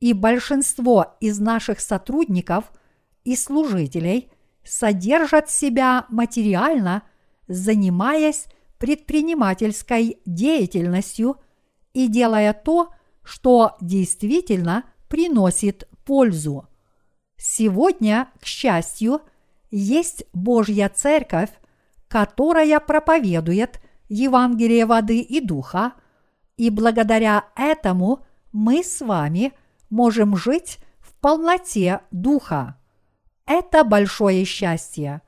[0.00, 2.72] и большинство из наших сотрудников
[3.22, 4.30] и служителей
[4.64, 7.02] содержат себя материально,
[7.48, 8.46] занимаясь
[8.78, 11.36] предпринимательской деятельностью
[11.92, 12.90] и делая то,
[13.22, 16.68] что действительно приносит пользу.
[17.36, 19.20] Сегодня, к счастью,
[19.70, 21.50] есть Божья Церковь,
[22.08, 25.94] которая проповедует Евангелие воды и духа,
[26.56, 29.52] и благодаря этому мы с вами
[29.90, 32.78] можем жить в полноте духа.
[33.46, 35.22] Это большое счастье.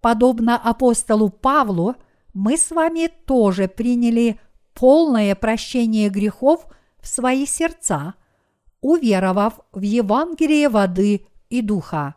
[0.00, 1.96] Подобно апостолу Павлу,
[2.32, 4.40] мы с вами тоже приняли
[4.74, 6.66] полное прощение грехов
[7.00, 8.14] в свои сердца,
[8.80, 12.14] уверовав в Евангелие воды и духа.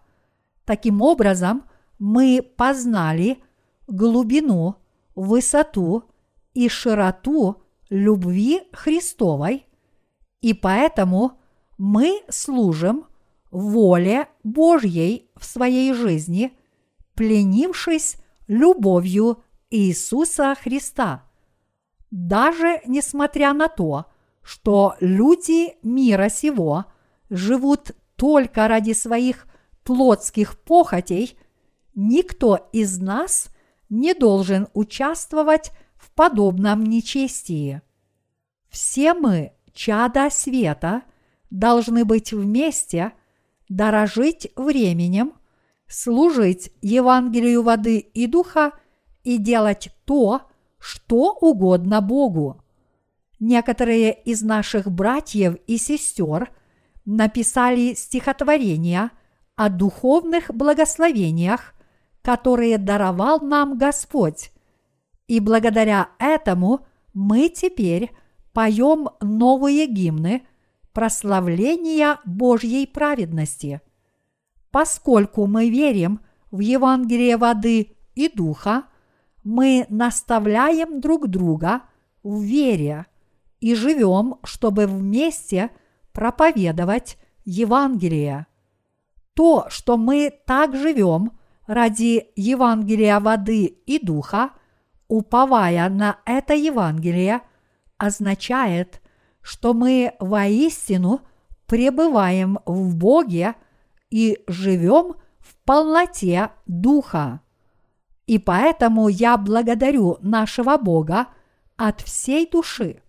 [0.65, 1.64] Таким образом,
[1.99, 3.43] мы познали
[3.88, 4.76] глубину,
[5.15, 6.03] высоту
[6.53, 9.65] и широту любви Христовой,
[10.41, 11.39] и поэтому
[11.77, 13.05] мы служим
[13.51, 16.53] воле Божьей в своей жизни,
[17.15, 21.23] пленившись любовью Иисуса Христа.
[22.11, 24.05] Даже несмотря на то,
[24.43, 26.85] что люди мира сего
[27.30, 29.47] живут только ради своих
[29.84, 31.38] плотских похотей,
[31.95, 33.49] никто из нас
[33.89, 37.81] не должен участвовать в подобном нечестии.
[38.69, 41.03] Все мы, чада света,
[41.49, 43.14] должны быть вместе,
[43.69, 45.34] дорожить временем,
[45.88, 48.72] служить Евангелию воды и духа
[49.23, 50.41] и делать то,
[50.80, 52.61] что угодно Богу.
[53.40, 56.52] Некоторые из наших братьев и сестер–
[57.06, 59.11] написали стихотворения
[59.56, 61.73] о духовных благословениях,
[62.22, 64.52] которые даровал нам Господь.
[65.27, 68.11] И благодаря этому мы теперь
[68.53, 70.45] поем новые гимны
[70.94, 73.82] прославления Божьей праведности.
[74.72, 76.22] Поскольку мы верим
[76.52, 78.84] в Евангелие воды и духа,
[79.44, 81.82] мы наставляем друг друга
[82.24, 83.07] в вере
[83.60, 85.70] и живем, чтобы вместе–
[86.14, 88.48] проповедовать Евангелие.
[89.34, 94.52] То, что мы так живем ради Евангелия воды и духа,
[95.07, 97.41] уповая на это Евангелие,
[97.98, 99.02] означает,
[99.44, 101.22] что мы воистину
[101.68, 103.56] пребываем в Боге
[104.10, 107.41] и живем в полноте Духа.
[108.26, 111.28] И поэтому я благодарю нашего Бога
[111.76, 113.02] от всей души.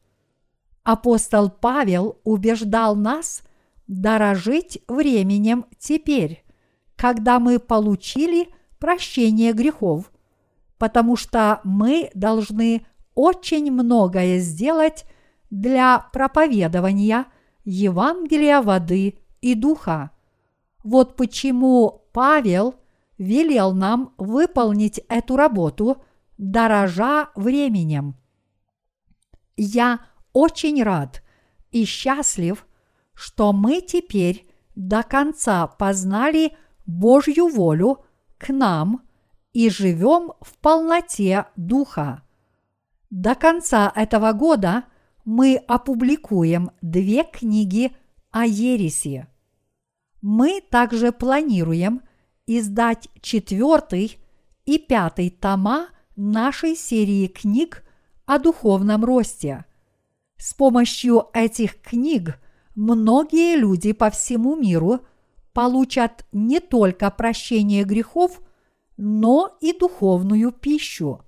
[0.82, 3.42] Апостол Павел убеждал нас
[3.86, 6.44] дорожить временем теперь,
[6.96, 8.48] когда мы получили
[8.78, 10.10] прощение грехов,
[10.78, 15.04] потому что мы должны очень многое сделать
[15.54, 17.26] для проповедования
[17.64, 20.10] Евангелия воды и духа.
[20.82, 22.74] Вот почему Павел
[23.18, 26.02] велел нам выполнить эту работу,
[26.38, 28.16] дорожа временем.
[29.56, 30.00] Я
[30.32, 31.22] очень рад
[31.70, 32.66] и счастлив,
[33.14, 38.04] что мы теперь до конца познали Божью волю
[38.38, 39.02] к нам
[39.52, 42.22] и живем в полноте Духа.
[43.10, 44.84] До конца этого года
[45.24, 47.92] мы опубликуем две книги
[48.30, 49.26] о ереси.
[50.20, 52.02] Мы также планируем
[52.46, 54.18] издать четвертый
[54.64, 57.84] и пятый тома нашей серии книг
[58.26, 59.64] о духовном росте.
[60.36, 62.38] С помощью этих книг
[62.74, 65.00] многие люди по всему миру
[65.52, 68.40] получат не только прощение грехов,
[68.96, 71.22] но и духовную пищу.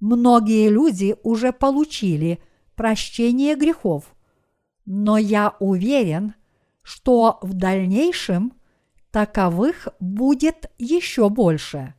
[0.00, 2.40] Многие люди уже получили
[2.74, 4.14] прощение грехов,
[4.84, 6.34] но я уверен,
[6.82, 8.52] что в дальнейшем
[9.10, 11.94] таковых будет еще больше.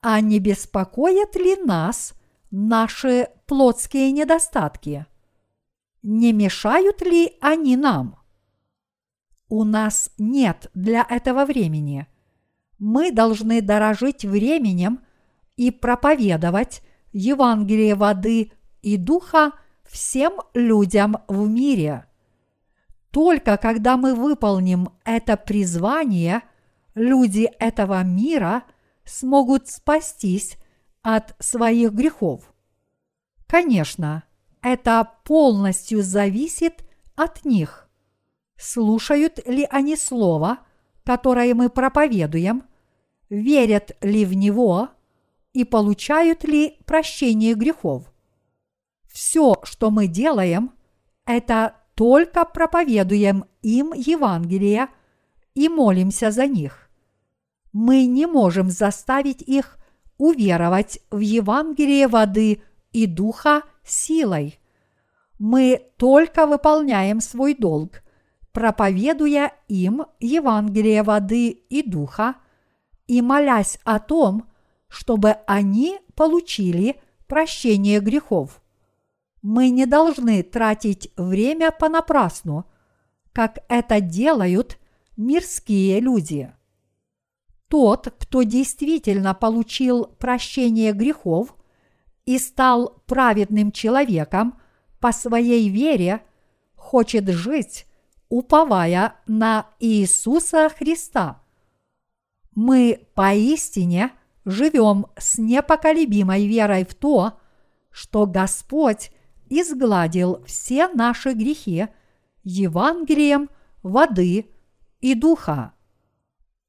[0.00, 2.14] А не беспокоят ли нас
[2.50, 5.06] наши плотские недостатки?
[6.02, 8.18] Не мешают ли они нам?
[9.48, 12.06] У нас нет для этого времени.
[12.78, 15.00] Мы должны дорожить временем–
[15.56, 16.82] и проповедовать
[17.12, 18.52] Евангелие воды
[18.84, 19.52] и духа
[19.84, 22.04] всем людям в мире.
[23.10, 26.42] Только когда мы выполним это призвание,
[26.94, 28.64] люди этого мира
[29.04, 30.58] смогут спастись
[31.02, 32.52] от своих грехов.
[33.46, 34.24] Конечно,
[34.60, 36.84] это полностью зависит
[37.14, 37.88] от них.
[38.56, 40.58] Слушают ли они слово,
[41.04, 42.64] которое мы проповедуем,
[43.30, 44.90] верят ли в него–
[45.54, 48.12] и получают ли прощение грехов.
[49.14, 50.72] Все, что мы делаем,
[51.24, 54.88] это только проповедуем им Евангелие
[55.54, 56.90] и молимся за них.
[57.72, 59.78] Мы не можем заставить их
[60.18, 62.60] уверовать в Евангелие воды
[62.90, 64.58] и духа силой.
[65.38, 68.02] Мы только выполняем свой долг,
[68.50, 72.34] проповедуя им Евангелие воды и духа
[73.06, 74.48] и молясь о том,
[74.88, 78.60] чтобы они получили прощение грехов.
[79.44, 82.64] Мы не должны тратить время понапрасну,
[83.34, 84.78] как это делают
[85.18, 86.50] мирские люди.
[87.68, 91.54] Тот, кто действительно получил прощение грехов
[92.24, 94.58] и стал праведным человеком
[94.98, 96.22] по своей вере,
[96.74, 97.86] хочет жить,
[98.30, 101.42] уповая на Иисуса Христа.
[102.54, 104.10] Мы поистине–
[104.44, 107.38] живем с непоколебимой верой в то,
[107.90, 109.10] что Господь
[109.48, 111.88] изгладил все наши грехи
[112.42, 113.50] Евангелием
[113.82, 114.50] воды
[115.00, 115.72] и духа.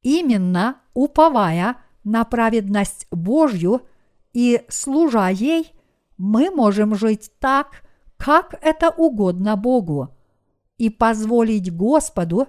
[0.01, 3.81] Именно уповая на праведность Божью
[4.33, 5.71] и служа ей,
[6.17, 7.83] мы можем жить так,
[8.17, 10.15] как это угодно Богу,
[10.77, 12.47] и позволить Господу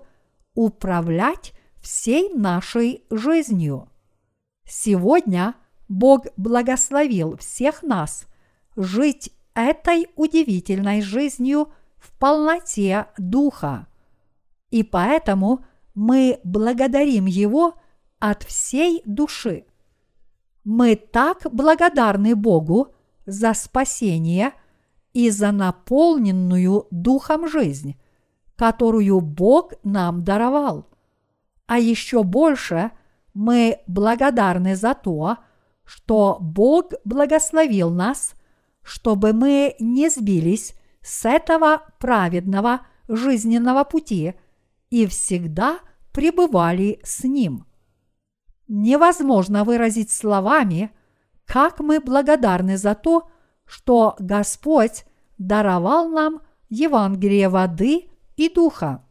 [0.54, 3.88] управлять всей нашей жизнью.
[4.64, 5.54] Сегодня
[5.88, 8.26] Бог благословил всех нас
[8.74, 13.88] жить этой удивительной жизнью в полноте Духа.
[14.70, 15.64] И поэтому
[15.94, 17.74] мы благодарим Его
[18.18, 19.64] от всей души.
[20.62, 24.52] Мы так благодарны Богу за спасение
[25.12, 27.96] и за наполненную Духом жизнь,
[28.54, 30.88] которую Бог нам даровал.
[31.66, 32.92] А еще больше–
[33.36, 35.36] мы благодарны за то,
[35.84, 38.34] что Бог благословил нас,
[38.86, 44.34] чтобы мы не сбились с этого праведного жизненного пути
[44.90, 45.80] и всегда
[46.12, 47.66] пребывали с Ним.
[48.68, 50.90] Невозможно выразить словами,
[51.44, 53.28] как мы благодарны за то,
[53.64, 55.04] что Господь
[55.36, 59.04] даровал нам Евангелие воды и духа.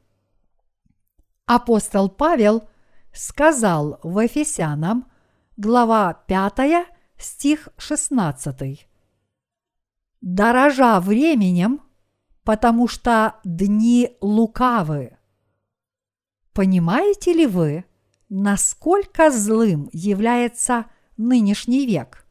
[1.45, 2.67] Апостол Павел–
[3.15, 5.09] сказал в Ефесянам,
[5.57, 6.87] глава 5,
[7.17, 8.87] стих 16.
[10.25, 11.81] Дорожа временем,
[12.43, 15.19] потому что дни лукавы.
[16.51, 17.85] Понимаете ли вы,
[18.27, 22.25] насколько злым является нынешний век?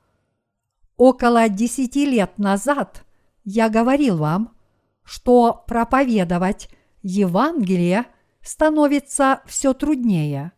[0.96, 3.04] Около десяти лет назад
[3.44, 4.56] я говорил вам,
[5.04, 6.70] что проповедовать
[7.02, 8.06] Евангелие
[8.42, 10.50] становится все труднее.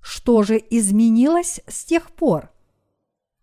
[0.00, 2.50] Что же изменилось с тех пор?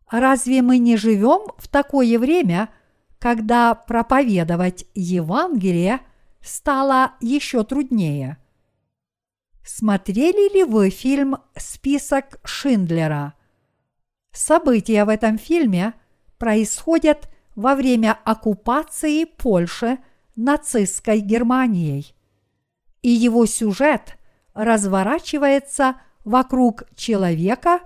[0.10, 2.72] Разве мы не живем в такое время,
[3.20, 6.00] когда проповедовать Евангелие
[6.42, 8.38] стало еще труднее?
[9.64, 13.34] Смотрели ли вы фильм «Список Шиндлера»?
[14.32, 15.94] События в этом фильме
[16.38, 19.98] происходят во время оккупации Польши
[20.36, 22.14] нацистской Германией.
[23.02, 24.18] И его сюжет
[24.54, 27.80] разворачивается вокруг человека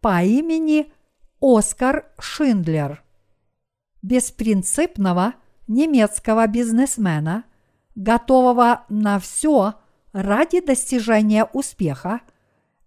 [0.00, 0.92] по имени
[1.40, 3.02] Оскар Шиндлер,
[4.02, 5.34] беспринципного
[5.66, 7.44] немецкого бизнесмена,
[7.94, 9.74] готового на все
[10.12, 12.20] ради достижения успеха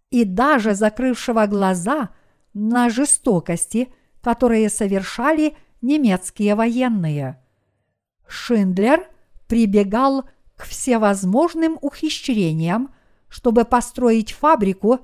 [0.09, 2.09] и даже закрывшего глаза
[2.53, 7.41] на жестокости, которые совершали немецкие военные.
[8.27, 9.07] Шиндлер
[9.47, 10.25] прибегал
[10.55, 12.93] к всевозможным ухищрениям,
[13.27, 14.99] чтобы построить фабрику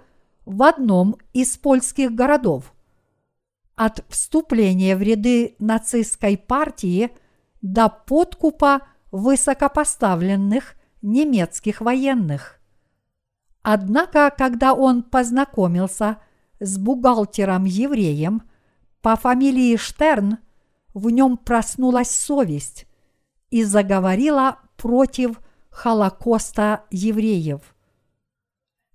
[0.46, 2.74] в одном из польских городов–
[3.80, 7.12] от вступления в ряды нацистской партии
[7.62, 12.60] до подкупа высокопоставленных немецких военных.
[13.62, 16.18] Однако, когда он познакомился
[16.60, 18.42] с бухгалтером-евреем
[19.02, 20.40] по фамилии Штерн,
[20.94, 22.86] в нем проснулась совесть
[23.50, 25.40] и заговорила против
[25.70, 27.62] Холокоста евреев.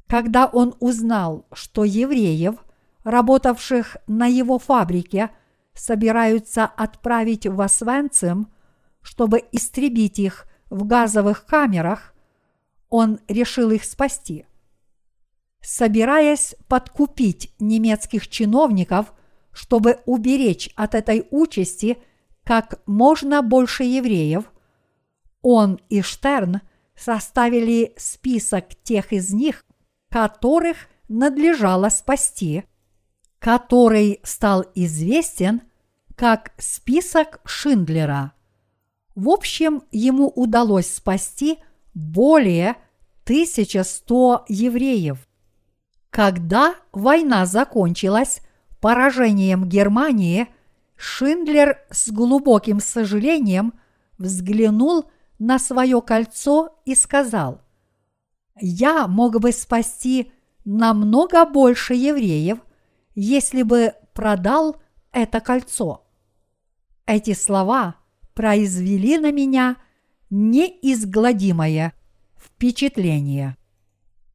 [0.07, 2.57] Когда он узнал, что евреев–
[3.05, 5.31] работавших на его фабрике,
[5.75, 8.53] собираются отправить в Освенцим,
[9.03, 12.15] чтобы истребить их в газовых камерах,
[12.89, 14.47] он решил их спасти.
[15.61, 19.13] Собираясь подкупить немецких чиновников,
[19.53, 21.99] чтобы уберечь от этой участи
[22.45, 24.51] как можно больше евреев,
[25.43, 26.61] он и Штерн
[26.95, 29.65] составили список тех из них,
[30.11, 32.65] которых надлежало спасти–
[33.45, 35.61] который стал известен
[36.17, 38.33] как список Шиндлера.
[39.15, 41.59] В общем, ему удалось спасти
[41.93, 42.77] более
[43.25, 45.19] 1100 евреев.
[46.09, 48.41] Когда война закончилась
[48.81, 50.49] поражением Германии,
[50.97, 53.75] Шиндлер с глубоким сожалением
[54.17, 57.61] взглянул на свое кольцо и сказал,
[58.59, 60.33] «Я мог бы спасти
[60.65, 62.61] намного больше евреев–
[63.15, 64.77] если бы продал
[65.13, 66.05] это кольцо.
[67.07, 67.97] Эти слова
[68.35, 69.77] произвели на меня
[70.31, 71.93] неизгладимое
[72.37, 73.57] впечатление.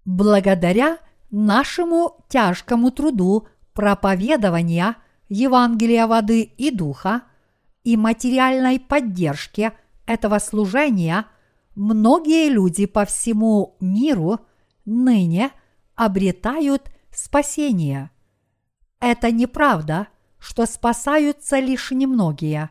[0.06, 0.98] Благодаря
[1.32, 4.96] нашему тяжкому труду проповедования
[5.28, 7.24] Евангелия воды и духа
[7.84, 9.74] и материальной поддержке
[10.06, 11.26] этого служения
[11.76, 14.40] многие люди по всему миру
[14.86, 15.52] ныне
[15.96, 18.12] обретают спасение–
[19.00, 20.08] это неправда,
[20.40, 22.70] что спасаются лишь немногие.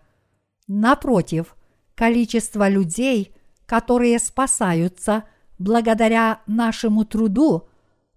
[0.67, 1.57] Напротив,
[1.95, 3.35] количество людей,
[3.67, 5.25] которые спасаются
[5.59, 7.69] благодаря нашему труду,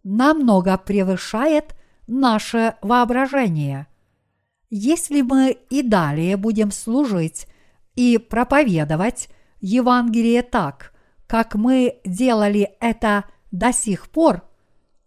[0.03, 1.75] намного превышает
[2.07, 3.87] наше воображение.
[4.69, 7.47] Если мы и далее будем служить
[7.95, 9.29] и проповедовать
[9.59, 10.93] Евангелие так,
[11.27, 14.43] как мы делали это до сих пор,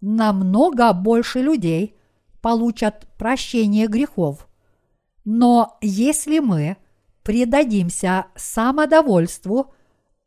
[0.00, 1.93] намного больше людей–
[2.44, 4.46] получат прощение грехов.
[5.24, 6.76] Но если мы
[7.22, 9.72] предадимся самодовольству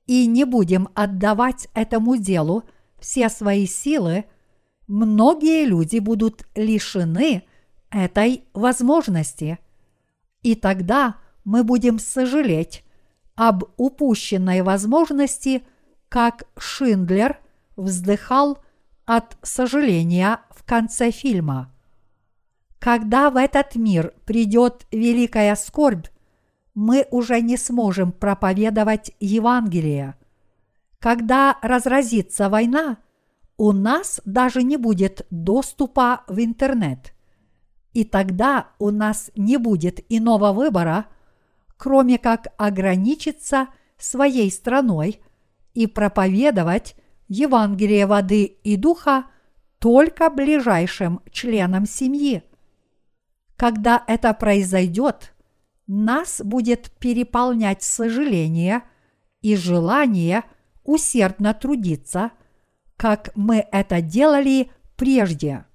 [0.08, 2.64] и не будем отдавать этому делу
[2.98, 4.26] все свои силы,
[4.88, 7.44] многие люди будут лишены
[7.92, 9.60] этой возможности.
[10.42, 12.84] И тогда мы будем сожалеть
[13.36, 15.62] об упущенной возможности,
[16.10, 17.40] как Шиндлер
[17.76, 18.58] вздыхал
[19.06, 21.72] от сожаления в конце фильма.
[22.80, 26.08] Когда в этот мир придет великая скорбь,
[26.76, 30.16] мы уже не сможем проповедовать Евангелие.
[31.00, 32.98] Когда разразится война,
[33.58, 37.14] у нас даже не будет доступа в интернет.
[37.94, 41.08] И тогда у нас не будет иного выбора,
[41.78, 45.20] кроме как ограничиться своей страной
[45.74, 46.96] и проповедовать
[47.28, 49.26] Евангелие воды и духа
[49.80, 52.44] только ближайшим членам семьи.
[53.58, 55.34] Когда это произойдет,
[55.88, 58.84] нас будет переполнять сожаление
[59.42, 60.44] и желание
[60.84, 62.32] усердно трудиться,
[62.98, 65.66] как мы это делали прежде.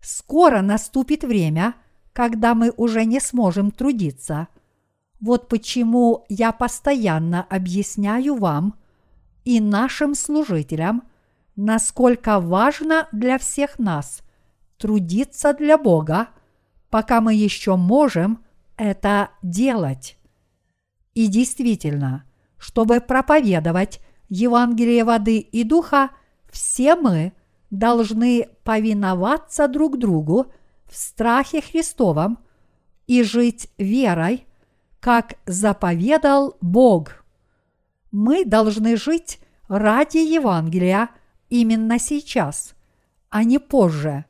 [0.00, 1.74] Скоро наступит время,
[2.14, 4.48] когда мы уже не сможем трудиться.
[5.20, 8.74] Вот почему я постоянно объясняю вам
[9.44, 11.02] и нашим служителям,
[11.54, 14.22] насколько важно для всех нас
[14.78, 16.28] трудиться для Бога,
[16.90, 18.44] пока мы еще можем
[18.76, 20.18] это делать.
[21.14, 22.24] И действительно,
[22.58, 26.10] чтобы проповедовать Евангелие воды и духа,
[26.50, 27.32] все мы
[27.70, 30.52] должны повиноваться друг другу
[30.86, 32.38] в страхе Христовом
[33.06, 34.46] и жить верой,
[34.98, 37.24] как заповедал Бог.
[38.12, 41.10] Мы должны жить ради Евангелия
[41.48, 42.74] именно сейчас,
[43.28, 44.24] а не позже,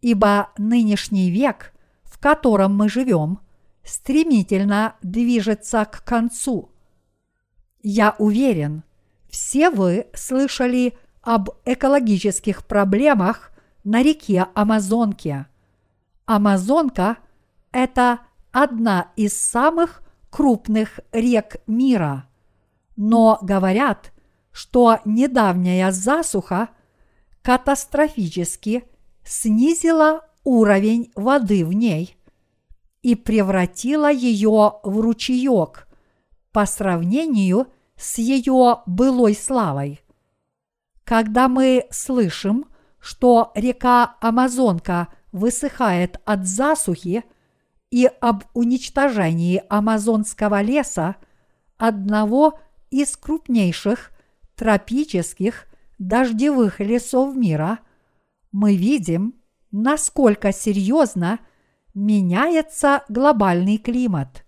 [0.00, 1.72] ибо нынешний век,
[2.26, 3.38] котором мы живем,
[3.84, 6.72] стремительно движется к концу.
[7.84, 8.82] Я уверен,
[9.28, 13.52] все вы слышали об экологических проблемах
[13.84, 15.46] на реке Амазонке.
[16.24, 17.18] Амазонка–
[17.70, 18.18] это
[18.50, 22.28] одна из самых крупных рек мира.
[22.96, 24.12] Но говорят,
[24.50, 26.70] что недавняя засуха
[27.42, 28.82] катастрофически
[29.22, 32.16] снизила уровень воды в ней
[33.02, 35.86] и превратила ее в ручеек
[36.52, 37.66] по сравнению
[37.96, 40.00] с ее былой славой–
[41.06, 42.66] когда мы слышим,
[42.98, 47.22] что река Амазонка высыхает от засухи
[47.92, 51.14] и об уничтожении амазонского леса,
[51.78, 52.58] одного
[52.90, 54.10] из крупнейших
[54.56, 55.66] тропических
[56.00, 57.78] дождевых лесов мира,
[58.50, 59.36] мы видим,
[59.82, 61.38] насколько серьезно
[61.94, 64.44] меняется глобальный климат.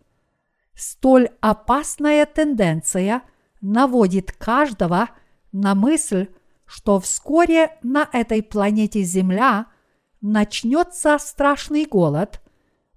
[0.74, 3.22] Столь опасная тенденция
[3.60, 5.10] наводит каждого
[5.52, 6.28] на мысль
[6.68, 9.66] что вскоре на этой планете Земля
[10.20, 12.42] начнется страшный голод,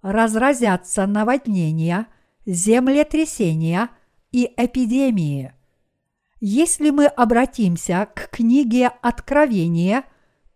[0.01, 2.07] разразятся наводнения,
[2.45, 3.89] землетрясения
[4.31, 5.53] и эпидемии.
[6.41, 10.03] Если мы обратимся к книге Откровения,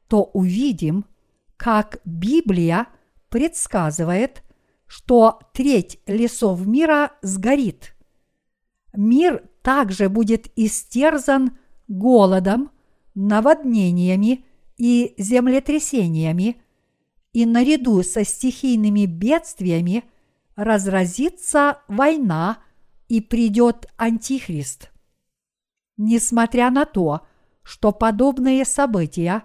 [0.10, 1.06] то увидим,
[1.57, 2.88] как Библия
[3.30, 4.44] предсказывает,
[4.88, 7.95] что треть лесов мира сгорит.
[8.94, 11.57] Мир также будет истерзан
[11.88, 12.72] голодом,
[13.14, 14.45] наводнениями
[14.77, 16.61] и землетрясениями,
[17.34, 20.06] и наряду со стихийными бедствиями
[20.56, 22.60] разразится война
[23.10, 24.91] и придет Антихрист.
[25.98, 27.22] Несмотря на то,
[27.64, 29.44] что подобные события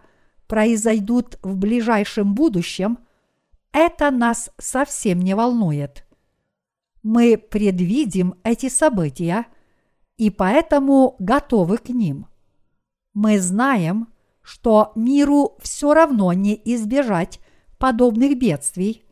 [0.51, 2.99] произойдут в ближайшем будущем,
[3.73, 6.05] это нас совсем не волнует.
[7.03, 9.47] Мы предвидим эти события
[10.19, 12.27] и поэтому готовы к ним
[13.15, 14.09] мы знаем,
[14.43, 17.41] что миру все равно не избежать
[17.79, 19.05] подобных бедствий,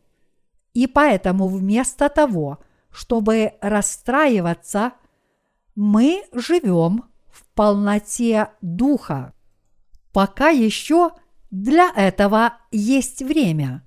[0.73, 2.59] и поэтому вместо того,
[2.89, 4.93] чтобы расстраиваться,
[5.75, 9.33] мы живем в полноте духа.
[10.13, 11.11] Пока еще
[11.51, 13.83] для этого есть время,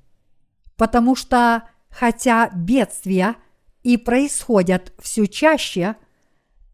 [0.76, 3.36] потому что хотя бедствия
[3.82, 5.96] и происходят все чаще,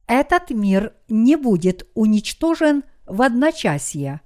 [0.07, 4.21] этот мир не будет уничтожен– в одночасье.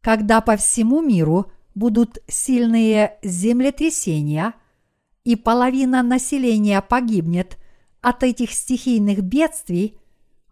[0.00, 4.54] Когда по всему миру будут сильные землетрясения,
[5.24, 7.58] и половина населения погибнет
[8.00, 9.98] от этих стихийных бедствий,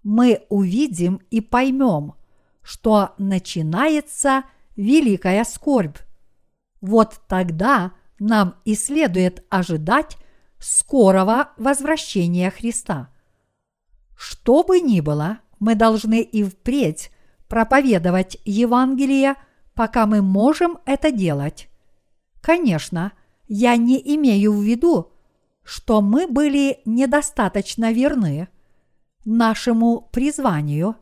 [0.02, 2.14] мы увидим и поймем,
[2.60, 4.42] что начинается
[4.76, 5.98] великая скорбь.
[6.80, 10.16] Вот тогда нам и следует ожидать
[10.58, 13.10] скорого возвращения Христа.
[14.16, 17.10] Что бы ни было, мы должны и впредь
[17.48, 19.34] проповедовать Евангелие,
[19.74, 21.68] пока мы можем это делать.
[22.40, 23.12] Конечно,
[23.48, 25.12] я не имею в виду,
[25.62, 28.48] что мы были недостаточно верны
[29.24, 30.96] нашему призванию,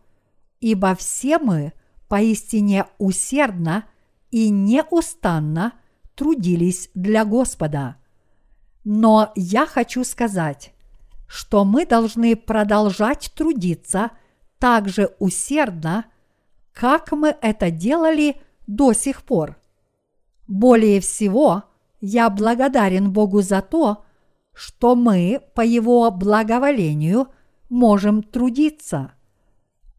[0.60, 1.72] ибо все мы
[2.12, 3.86] поистине усердно
[4.30, 5.72] и неустанно
[6.14, 7.96] трудились для Господа.
[8.84, 10.74] Но я хочу сказать,
[11.26, 14.10] что мы должны продолжать трудиться
[14.58, 16.04] так же усердно,
[16.74, 18.36] как мы это делали
[18.66, 19.56] до сих пор.
[20.46, 21.62] Более всего,
[22.02, 24.04] я благодарен Богу за то,
[24.52, 27.28] что мы по Его благоволению
[27.70, 29.12] можем трудиться.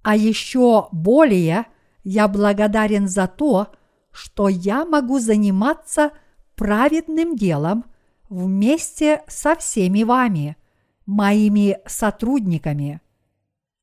[0.04, 1.66] А еще более
[2.04, 3.68] я благодарен за то,
[4.12, 6.12] что я могу заниматься
[6.56, 7.86] праведным делом
[8.30, 10.58] вместе со всеми вами,
[11.06, 13.02] моими сотрудниками.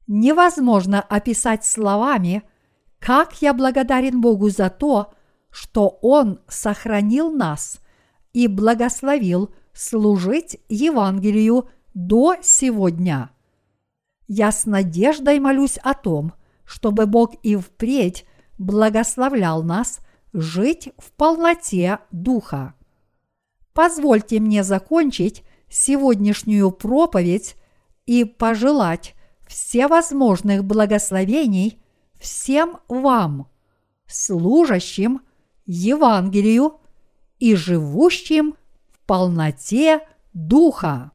[0.07, 2.43] невозможно описать словами,
[2.99, 5.15] как я благодарен Богу за то,
[5.51, 7.81] что Он сохранил нас
[8.33, 13.31] и благословил служить Евангелию до сегодня.
[14.27, 16.33] Я с надеждой молюсь о том,
[16.71, 18.25] чтобы Бог и впредь
[18.57, 19.99] благословлял нас
[20.33, 22.75] жить в полноте Духа.
[23.73, 27.57] Позвольте мне закончить сегодняшнюю проповедь
[28.07, 29.17] и пожелать
[29.49, 31.83] всевозможных благословений
[32.21, 33.51] всем вам,
[34.07, 35.23] служащим
[35.67, 36.79] Евангелию
[37.41, 38.55] и живущим
[38.93, 41.11] в полноте Духа.